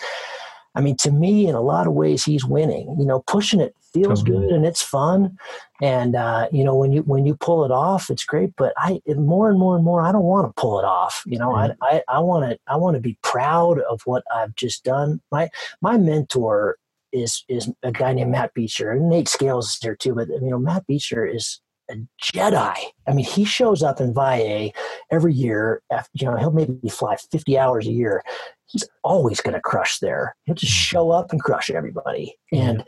[0.75, 2.95] I mean, to me, in a lot of ways, he's winning.
[2.99, 4.47] You know, pushing it feels totally.
[4.47, 5.37] good and it's fun
[5.81, 8.99] and uh, you know when you when you pull it off it's great but i
[9.15, 11.81] more and more and more i don't want to pull it off you know mm-hmm.
[11.81, 15.49] i i want to i want to be proud of what i've just done my
[15.81, 16.77] my mentor
[17.13, 20.49] is is a guy named matt beecher and nate scales is there too but you
[20.49, 22.75] know matt beecher is a Jedi.
[23.07, 24.71] I mean, he shows up in VIA
[25.11, 25.81] every year.
[25.91, 28.23] After, you know, he'll maybe fly 50 hours a year.
[28.67, 30.35] He's always going to crush there.
[30.45, 30.95] He'll just mm-hmm.
[30.95, 32.37] show up and crush everybody.
[32.51, 32.83] And,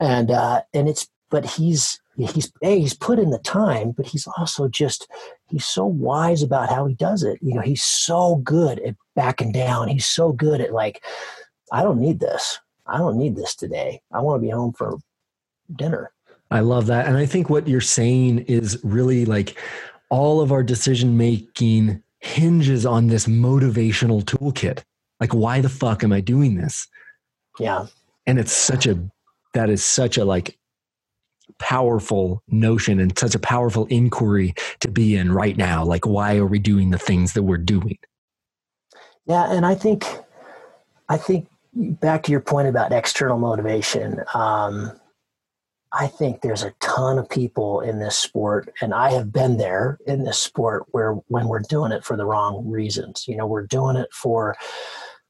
[0.00, 4.26] and, uh, and it's, but he's, he's, a, he's put in the time, but he's
[4.36, 5.08] also just,
[5.46, 7.38] he's so wise about how he does it.
[7.40, 9.88] You know, he's so good at backing down.
[9.88, 11.02] He's so good at like,
[11.72, 12.58] I don't need this.
[12.86, 14.02] I don't need this today.
[14.12, 14.98] I want to be home for
[15.74, 16.12] dinner
[16.52, 17.06] I love that.
[17.06, 19.58] And I think what you're saying is really like
[20.10, 24.82] all of our decision making hinges on this motivational toolkit.
[25.18, 26.88] Like, why the fuck am I doing this?
[27.58, 27.86] Yeah.
[28.26, 28.98] And it's such a,
[29.54, 30.58] that is such a like
[31.58, 35.84] powerful notion and such a powerful inquiry to be in right now.
[35.84, 37.98] Like, why are we doing the things that we're doing?
[39.26, 39.50] Yeah.
[39.50, 40.04] And I think,
[41.08, 44.92] I think back to your point about external motivation, um,
[45.94, 49.98] I think there's a ton of people in this sport, and I have been there
[50.06, 53.66] in this sport where when we're doing it for the wrong reasons, you know, we're
[53.66, 54.56] doing it for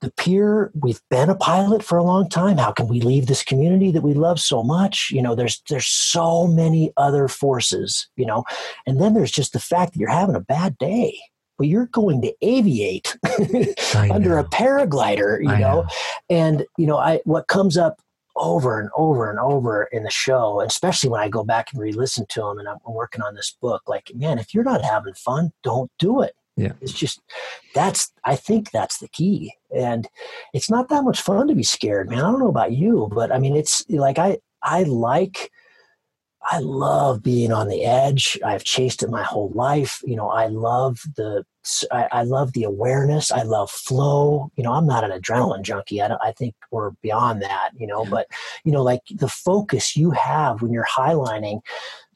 [0.02, 0.70] the peer.
[0.74, 2.58] We've been a pilot for a long time.
[2.58, 5.10] How can we leave this community that we love so much?
[5.10, 8.44] You know there's there's so many other forces you know?
[8.86, 11.18] And then there's just the fact that you're having a bad day.
[11.58, 13.16] Well you're going to aviate
[14.10, 15.58] under a paraglider you know?
[15.58, 15.86] know.
[16.28, 18.01] And you know i what comes up
[18.36, 22.26] over and over and over in the show, especially when I go back and re-listen
[22.30, 23.82] to them and I'm working on this book.
[23.86, 26.34] Like, man, if you're not having fun, don't do it.
[26.56, 26.72] Yeah.
[26.80, 27.20] It's just
[27.74, 29.54] that's I think that's the key.
[29.74, 30.06] And
[30.52, 32.18] it's not that much fun to be scared, man.
[32.18, 35.50] I don't know about you, but I mean it's like I I like
[36.50, 38.38] I love being on the edge.
[38.44, 40.00] I've chased it my whole life.
[40.04, 41.44] You know, I love the
[41.90, 43.30] I, I love the awareness.
[43.30, 44.50] I love flow.
[44.56, 46.02] You know, I'm not an adrenaline junkie.
[46.02, 47.70] I, I think we're beyond that.
[47.76, 48.26] You know, but
[48.64, 51.60] you know, like the focus you have when you're highlining,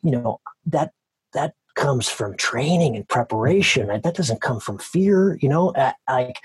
[0.03, 0.93] you know, that
[1.33, 3.87] that comes from training and preparation.
[3.87, 4.01] Mm-hmm.
[4.01, 5.73] That doesn't come from fear, you know.
[6.09, 6.39] Like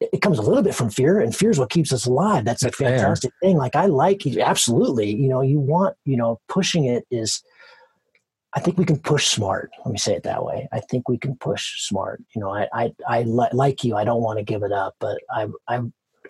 [0.00, 2.44] it comes a little bit from fear, and fear is what keeps us alive.
[2.44, 3.56] That's, a fantastic thing.
[3.56, 5.42] Like I like absolutely, you know.
[5.42, 7.42] You want, you know, pushing it is.
[8.54, 9.70] I think we can push smart.
[9.84, 10.68] Let me say it that way.
[10.72, 12.22] I think we can push smart.
[12.34, 13.96] You know, I I, I like you.
[13.96, 15.80] I don't want to give it up, but I I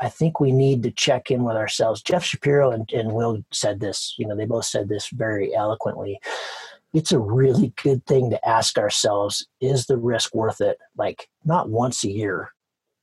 [0.00, 2.02] I think we need to check in with ourselves.
[2.02, 4.14] Jeff Shapiro and, and Will said this.
[4.18, 6.20] You know, they both said this very eloquently
[6.94, 11.68] it's a really good thing to ask ourselves is the risk worth it like not
[11.68, 12.52] once a year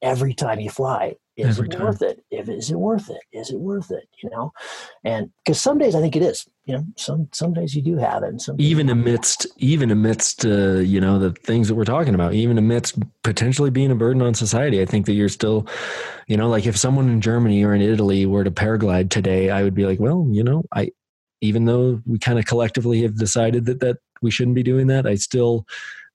[0.02, 1.84] every time you fly is every it time.
[1.84, 2.24] worth it?
[2.32, 3.22] If is it worth it?
[3.32, 4.08] Is it worth it?
[4.24, 4.54] You know?
[5.04, 6.84] And because some days i think it is you know?
[6.98, 11.00] Some some days you do have it and some even amidst even amidst uh, you
[11.00, 14.82] know the things that we're talking about even amidst potentially being a burden on society
[14.82, 15.68] i think that you're still
[16.28, 19.62] you know like if someone in germany or in italy were to paraglide today i
[19.62, 20.90] would be like well you know i
[21.42, 25.06] even though we kind of collectively have decided that that we shouldn't be doing that,
[25.06, 25.66] I still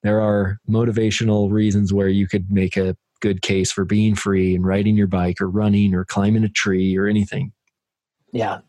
[0.02, 4.66] there are motivational reasons where you could make a good case for being free and
[4.66, 7.52] riding your bike or running or climbing a tree or anything.
[8.32, 8.60] Yeah.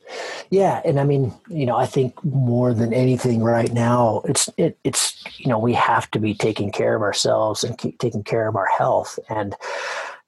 [0.49, 4.77] Yeah, and I mean, you know, I think more than anything right now, it's it,
[4.83, 8.47] it's you know, we have to be taking care of ourselves and keep taking care
[8.47, 9.55] of our health and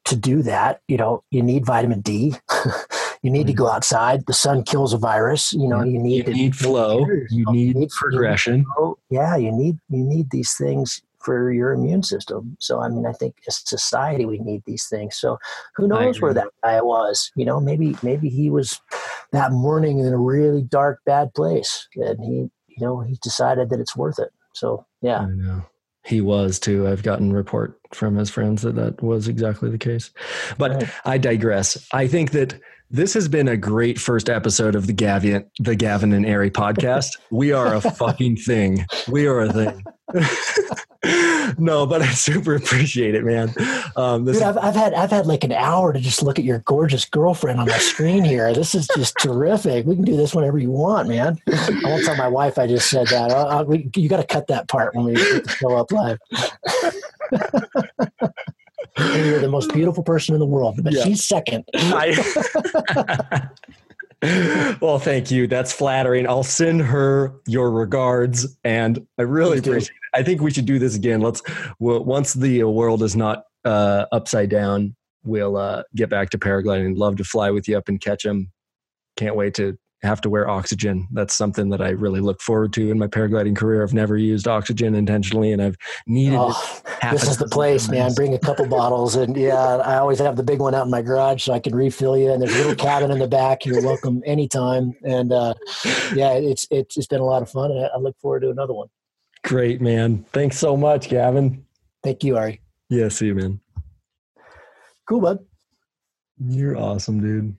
[0.06, 2.36] to do that, you know, you need vitamin D.
[3.22, 3.64] you need to mm-hmm.
[3.64, 4.26] go outside.
[4.26, 5.54] The sun kills a virus.
[5.54, 7.06] You know, you need you need flow.
[7.30, 8.66] You need, you need progression.
[8.78, 12.58] You need yeah, you need you need these things for your immune system.
[12.60, 15.18] So I mean, I think as society we need these things.
[15.18, 15.38] So
[15.76, 17.32] who knows where that guy was?
[17.36, 18.80] You know, maybe maybe he was
[19.32, 23.80] that morning in a really dark, bad place, and he you know he decided that
[23.80, 24.30] it's worth it.
[24.54, 25.28] So yeah.
[26.06, 26.86] He was too.
[26.86, 30.12] I've gotten report from his friends that that was exactly the case.
[30.58, 30.90] But right.
[31.06, 31.88] I digress.
[31.94, 32.60] I think that
[32.94, 37.18] this has been a great first episode of the Gavin, the Gavin and Ari podcast.
[37.32, 38.86] We are a fucking thing.
[39.08, 39.84] We are a thing.
[41.58, 43.52] no, but I super appreciate it, man.
[43.96, 46.60] Um, Dude, I've, I've had I've had like an hour to just look at your
[46.60, 48.54] gorgeous girlfriend on my screen here.
[48.54, 49.88] This is just terrific.
[49.88, 51.40] We can do this whenever you want, man.
[51.48, 53.32] I won't tell my wife I just said that.
[53.32, 55.16] I'll, I'll, we, you got to cut that part when we
[55.48, 56.20] show up live.
[58.98, 61.04] you're the most beautiful person in the world, but yeah.
[61.04, 61.64] she's second.
[61.76, 63.50] I,
[64.82, 65.48] well, thank you.
[65.48, 66.28] That's flattering.
[66.28, 70.18] I'll send her your regards, and I really appreciate do.
[70.18, 70.20] it.
[70.20, 71.20] I think we should do this again.
[71.20, 71.42] Let's
[71.80, 76.98] well, once the world is not uh, upside down, we'll uh, get back to paragliding.
[76.98, 78.50] Love to fly with you up and Ketchum.
[79.18, 81.08] Can't wait to have to wear oxygen.
[81.12, 83.84] That's something that I really look forward to in my paragliding career.
[83.84, 86.82] I've never used oxygen intentionally, and I've needed oh.
[87.12, 88.14] This is the place, man.
[88.14, 91.02] Bring a couple bottles, and yeah, I always have the big one out in my
[91.02, 92.32] garage so I can refill you.
[92.32, 93.66] And there's a little cabin in the back.
[93.66, 94.94] You're welcome anytime.
[95.04, 95.54] And uh,
[96.14, 98.74] yeah, it's it's it's been a lot of fun, and I look forward to another
[98.74, 98.90] one.
[99.44, 100.26] Great, man.
[100.32, 101.66] Thanks so much, Gavin.
[102.04, 102.62] Thank you, Ari.
[102.90, 103.60] Yeah, see you, man.
[105.08, 105.40] Cool, bud.
[106.40, 107.56] You're awesome, dude.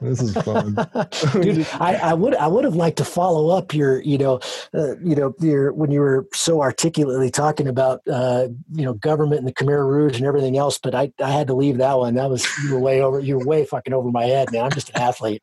[0.00, 0.74] This is fun,
[1.40, 1.66] dude.
[1.74, 4.40] I, I, would I would have liked to follow up your you know
[4.72, 9.40] uh, you know your when you were so articulately talking about uh, you know government
[9.40, 12.14] and the Khmer Rouge and everything else, but I, I had to leave that one.
[12.14, 14.64] That was you were way over you were way fucking over my head, man.
[14.64, 15.42] I'm just an athlete.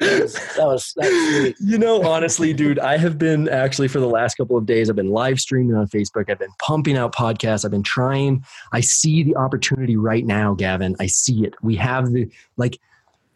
[0.00, 1.56] That was, that was, that was sweet.
[1.64, 4.90] You know, honestly, dude, I have been actually for the last couple of days.
[4.90, 6.28] I've been live streaming on Facebook.
[6.28, 7.64] I've been pumping out podcasts.
[7.64, 8.44] I've been trying.
[8.72, 10.96] I see the opportunity right now, Gavin.
[11.00, 11.54] I see it.
[11.62, 12.78] We have the like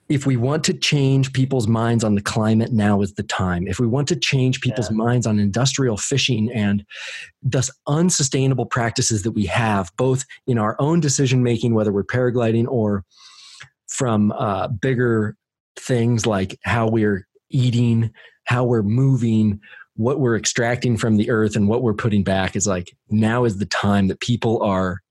[0.09, 3.67] if we want to change people's minds on the climate, now is the time.
[3.67, 4.97] If we want to change people's yeah.
[4.97, 6.85] minds on industrial fishing and
[7.43, 12.67] thus unsustainable practices that we have, both in our own decision making, whether we're paragliding
[12.69, 13.05] or
[13.89, 15.37] from uh, bigger
[15.77, 18.11] things like how we're eating,
[18.45, 19.61] how we're moving,
[19.97, 23.59] what we're extracting from the earth, and what we're putting back is like now is
[23.59, 25.03] the time that people are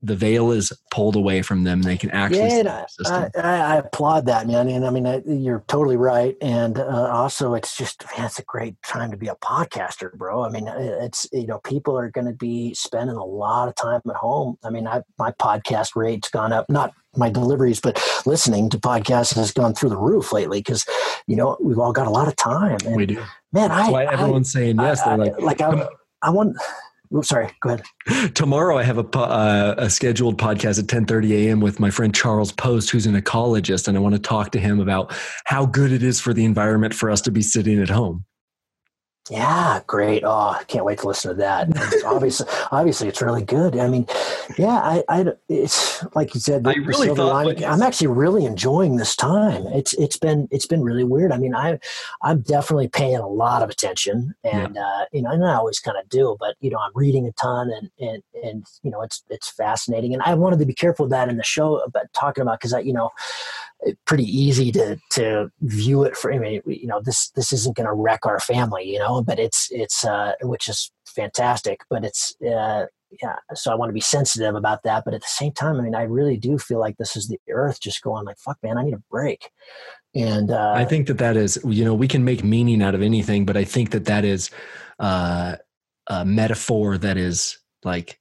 [0.00, 1.82] the veil is pulled away from them.
[1.82, 2.62] They can actually.
[2.62, 4.68] Yeah, I, I, I, applaud that, man.
[4.68, 6.36] And I mean, I, you're totally right.
[6.40, 10.44] And uh, also, it's just, man, it's a great time to be a podcaster, bro.
[10.44, 14.00] I mean, it's, you know, people are going to be spending a lot of time
[14.08, 14.56] at home.
[14.62, 19.34] I mean, I, my podcast rate's gone up, not my deliveries, but listening to podcasts
[19.34, 20.86] has gone through the roof lately because,
[21.26, 22.78] you know, we've all got a lot of time.
[22.86, 23.16] And, we do.
[23.52, 23.90] Man, That's I.
[23.90, 25.02] why everyone's saying yes.
[25.02, 25.88] They're like, like, I,
[26.22, 26.56] I want
[27.14, 27.48] Oh, sorry.
[27.60, 28.34] Go ahead.
[28.34, 31.60] Tomorrow, I have a uh, a scheduled podcast at 10:30 a.m.
[31.60, 34.78] with my friend Charles Post, who's an ecologist, and I want to talk to him
[34.78, 38.24] about how good it is for the environment for us to be sitting at home.
[39.30, 40.24] Yeah, great.
[40.24, 41.68] Oh, I can't wait to listen to that.
[42.04, 43.78] obviously, obviously, it's really good.
[43.78, 44.06] I mean,
[44.56, 46.66] yeah, I, I it's like you said.
[46.66, 49.66] I really thought, I'm actually really enjoying this time.
[49.68, 51.32] It's it's been it's been really weird.
[51.32, 51.78] I mean, I
[52.22, 54.86] I'm definitely paying a lot of attention, and yeah.
[54.86, 57.32] uh, you know, and I always kind of do, but you know, I'm reading a
[57.32, 61.04] ton, and and and you know, it's it's fascinating, and I wanted to be careful
[61.04, 63.10] of that in the show, but talking about because I you know
[64.06, 67.86] pretty easy to to view it for I mean, you know this this isn't going
[67.86, 72.34] to wreck our family you know but it's it's uh, which is fantastic but it's
[72.42, 72.86] uh,
[73.22, 75.82] yeah so I want to be sensitive about that but at the same time I
[75.82, 78.78] mean I really do feel like this is the earth just going like fuck man
[78.78, 79.50] I need a break
[80.14, 83.02] and uh, I think that that is you know we can make meaning out of
[83.02, 84.50] anything but I think that that is
[84.98, 85.56] uh,
[86.08, 88.18] a metaphor that is like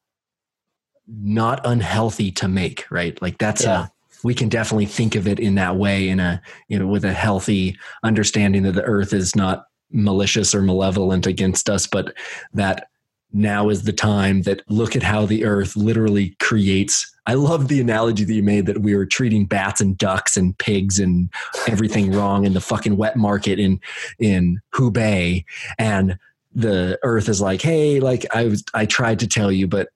[1.07, 3.85] not unhealthy to make right like that's yeah.
[3.85, 3.89] a
[4.23, 7.13] we can definitely think of it in that way in a you know with a
[7.13, 12.13] healthy understanding that the earth is not malicious or malevolent against us but
[12.53, 12.87] that
[13.33, 17.13] now is the time that look at how the earth literally creates.
[17.25, 20.57] I love the analogy that you made that we were treating bats and ducks and
[20.57, 21.29] pigs and
[21.67, 23.79] everything wrong in the fucking wet market in
[24.19, 25.43] in hubei.
[25.77, 26.17] And
[26.55, 29.89] the earth is like hey like i was i tried to tell you but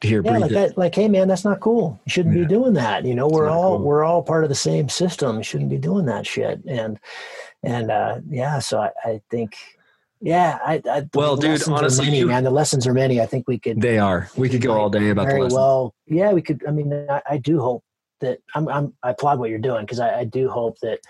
[0.00, 2.00] here yeah, like, that, like hey man that's not cool.
[2.04, 2.42] You shouldn't yeah.
[2.42, 3.04] be doing that.
[3.04, 3.86] You know we're all cool.
[3.86, 5.38] we're all part of the same system.
[5.38, 6.60] You shouldn't be doing that shit.
[6.66, 6.98] And
[7.62, 9.56] and uh yeah so i, I think
[10.20, 12.44] yeah i, I well dude honestly many, you, man.
[12.44, 13.20] The lessons are many.
[13.20, 14.30] I think we could they are.
[14.36, 15.56] We could go all day about very the lessons.
[15.56, 17.84] well yeah we could i mean I, I do hope
[18.20, 21.00] that i'm, I'm i applaud what you're doing because I, I do hope that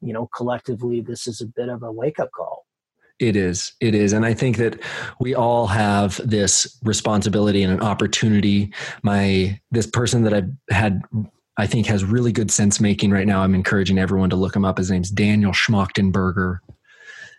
[0.00, 2.61] you know collectively this is a bit of a wake-up call
[3.22, 3.72] it is.
[3.80, 4.12] It is.
[4.12, 4.80] And I think that
[5.20, 8.72] we all have this responsibility and an opportunity.
[9.02, 10.42] My this person that I
[10.74, 11.00] had
[11.58, 13.42] I think has really good sense making right now.
[13.42, 14.78] I'm encouraging everyone to look him up.
[14.78, 16.58] His name's Daniel Schmachtenberger.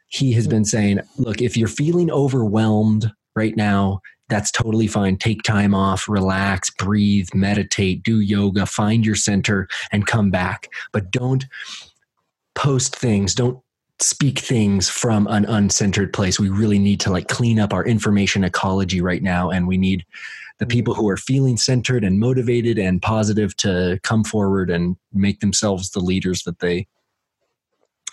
[0.07, 5.17] He has been saying, look, if you're feeling overwhelmed right now, that's totally fine.
[5.17, 10.69] Take time off, relax, breathe, meditate, do yoga, find your center, and come back.
[10.91, 11.45] But don't
[12.53, 13.33] post things.
[13.33, 13.62] Don't
[13.99, 16.39] speak things from an uncentered place.
[16.39, 19.49] We really need to like clean up our information ecology right now.
[19.49, 20.05] And we need
[20.59, 20.71] the mm-hmm.
[20.71, 25.91] people who are feeling centered and motivated and positive to come forward and make themselves
[25.91, 26.87] the leaders that they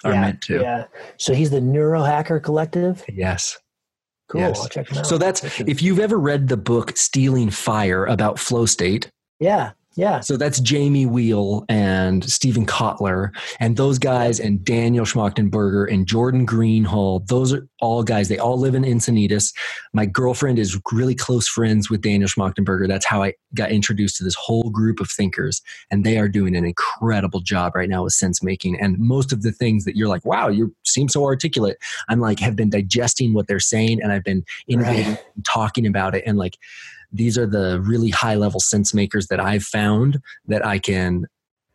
[0.05, 0.61] are yeah, meant to.
[0.61, 0.85] Yeah.
[1.17, 3.05] So he's the Neurohacker Collective?
[3.09, 3.59] Yes.
[4.29, 4.43] Cool.
[4.43, 4.61] Yes.
[4.61, 5.07] I'll check him out.
[5.07, 9.11] So that's if you've ever read the book Stealing Fire about flow state.
[9.39, 9.73] Yeah.
[9.97, 10.21] Yeah.
[10.21, 16.47] So that's Jamie Wheal and Steven Kotler and those guys and Daniel Schmachtenberger and Jordan
[16.47, 17.27] Greenhall.
[17.27, 18.29] Those are all guys.
[18.29, 19.53] They all live in Encinitas.
[19.93, 22.87] My girlfriend is really close friends with Daniel Schmachtenberger.
[22.87, 25.61] That's how I got introduced to this whole group of thinkers.
[25.91, 28.81] And they are doing an incredible job right now with sense making.
[28.81, 31.79] And most of the things that you're like, wow, you seem so articulate.
[32.09, 35.25] I'm like, have been digesting what they're saying and I've been innovating right.
[35.35, 36.23] and talking about it.
[36.27, 36.59] And like,
[37.13, 41.27] these are the really high level sense makers that I've found that I can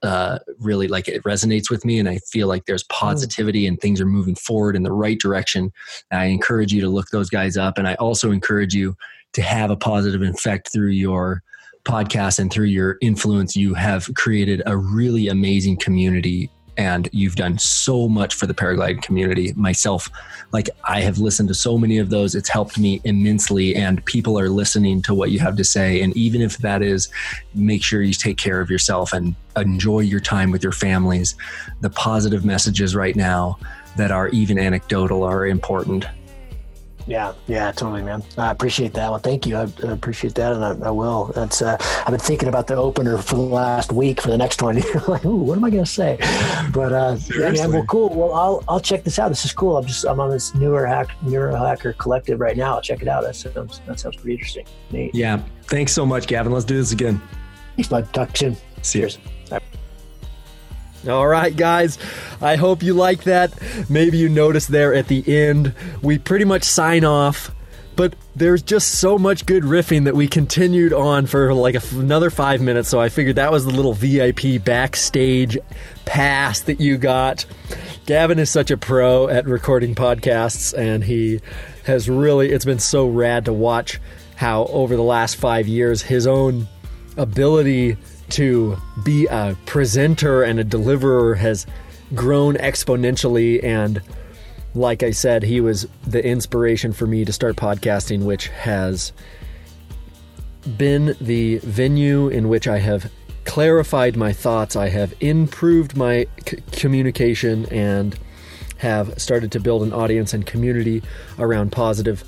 [0.01, 2.93] uh, really like it resonates with me and I feel like there's hmm.
[2.93, 5.71] positivity and things are moving forward in the right direction.
[6.11, 8.95] I encourage you to look those guys up and I also encourage you
[9.33, 11.41] to have a positive effect through your
[11.83, 17.57] podcast and through your influence you have created a really amazing community and you've done
[17.57, 19.53] so much for the paragliding community.
[19.55, 20.09] Myself
[20.51, 22.35] like i have listened to so many of those.
[22.35, 26.01] It's helped me immensely and people are listening to what you have to say.
[26.01, 27.09] And even if that is
[27.53, 31.35] make sure you take care of yourself and enjoy your time with your families.
[31.81, 33.57] The positive messages right now
[33.97, 36.05] that are even anecdotal are important
[37.07, 38.23] yeah, yeah, totally, man.
[38.37, 39.57] I appreciate that Well, Thank you.
[39.57, 41.25] I, I appreciate that, and I, I will.
[41.35, 41.61] That's.
[41.61, 44.75] Uh, I've been thinking about the opener for the last week for the next one.
[45.07, 46.17] like, ooh, what am I going to say?
[46.73, 48.09] But uh, yeah, well, cool.
[48.09, 49.29] Well, I'll I'll check this out.
[49.29, 49.77] This is cool.
[49.77, 52.75] I'm just I'm on this newer hack neurohacker collective right now.
[52.75, 53.23] I'll check it out.
[53.23, 54.65] That sounds that sounds pretty interesting.
[54.91, 55.13] Neat.
[55.13, 55.41] Yeah.
[55.63, 56.51] Thanks so much, Gavin.
[56.51, 57.21] Let's do this again.
[57.75, 58.11] Thanks, bud.
[58.13, 58.57] Talk soon.
[58.81, 59.09] See you.
[61.07, 61.97] All right, guys.
[62.41, 63.53] I hope you like that.
[63.89, 67.51] Maybe you noticed there at the end, we pretty much sign off,
[67.95, 72.61] but there's just so much good riffing that we continued on for like another five
[72.61, 72.89] minutes.
[72.89, 75.57] So I figured that was the little VIP backstage
[76.05, 77.45] pass that you got.
[78.05, 81.39] Gavin is such a pro at recording podcasts, and he
[81.85, 83.99] has really, it's been so rad to watch
[84.35, 86.67] how over the last five years, his own
[87.17, 87.97] ability
[88.29, 91.65] to be a presenter and a deliverer has
[92.13, 94.01] grown exponentially and
[94.75, 99.13] like I said, he was the inspiration for me to start podcasting, which has
[100.77, 103.09] been the venue in which I have
[103.45, 108.19] clarified my thoughts, I have improved my c- communication, and
[108.77, 111.01] have started to build an audience and community
[111.39, 112.23] around positive,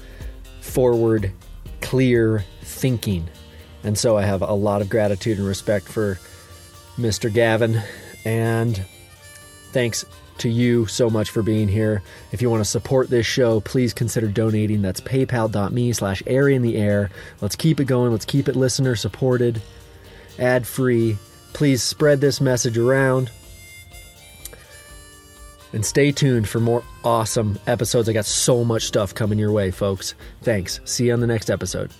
[0.61, 1.33] forward,
[1.81, 3.27] clear thinking.
[3.83, 6.19] And so I have a lot of gratitude and respect for
[6.97, 7.31] Mr.
[7.33, 7.81] Gavin.
[8.25, 8.83] And
[9.71, 10.05] thanks
[10.39, 12.01] to you so much for being here.
[12.31, 14.81] If you want to support this show, please consider donating.
[14.81, 17.09] That's paypal.me slash airy in the air.
[17.41, 18.11] Let's keep it going.
[18.11, 19.61] Let's keep it listener supported,
[20.37, 21.17] ad free.
[21.53, 23.31] Please spread this message around.
[25.73, 28.07] And stay tuned for more awesome episodes.
[28.07, 30.15] I got so much stuff coming your way, folks.
[30.41, 30.79] Thanks.
[30.85, 31.91] See you on the next episode.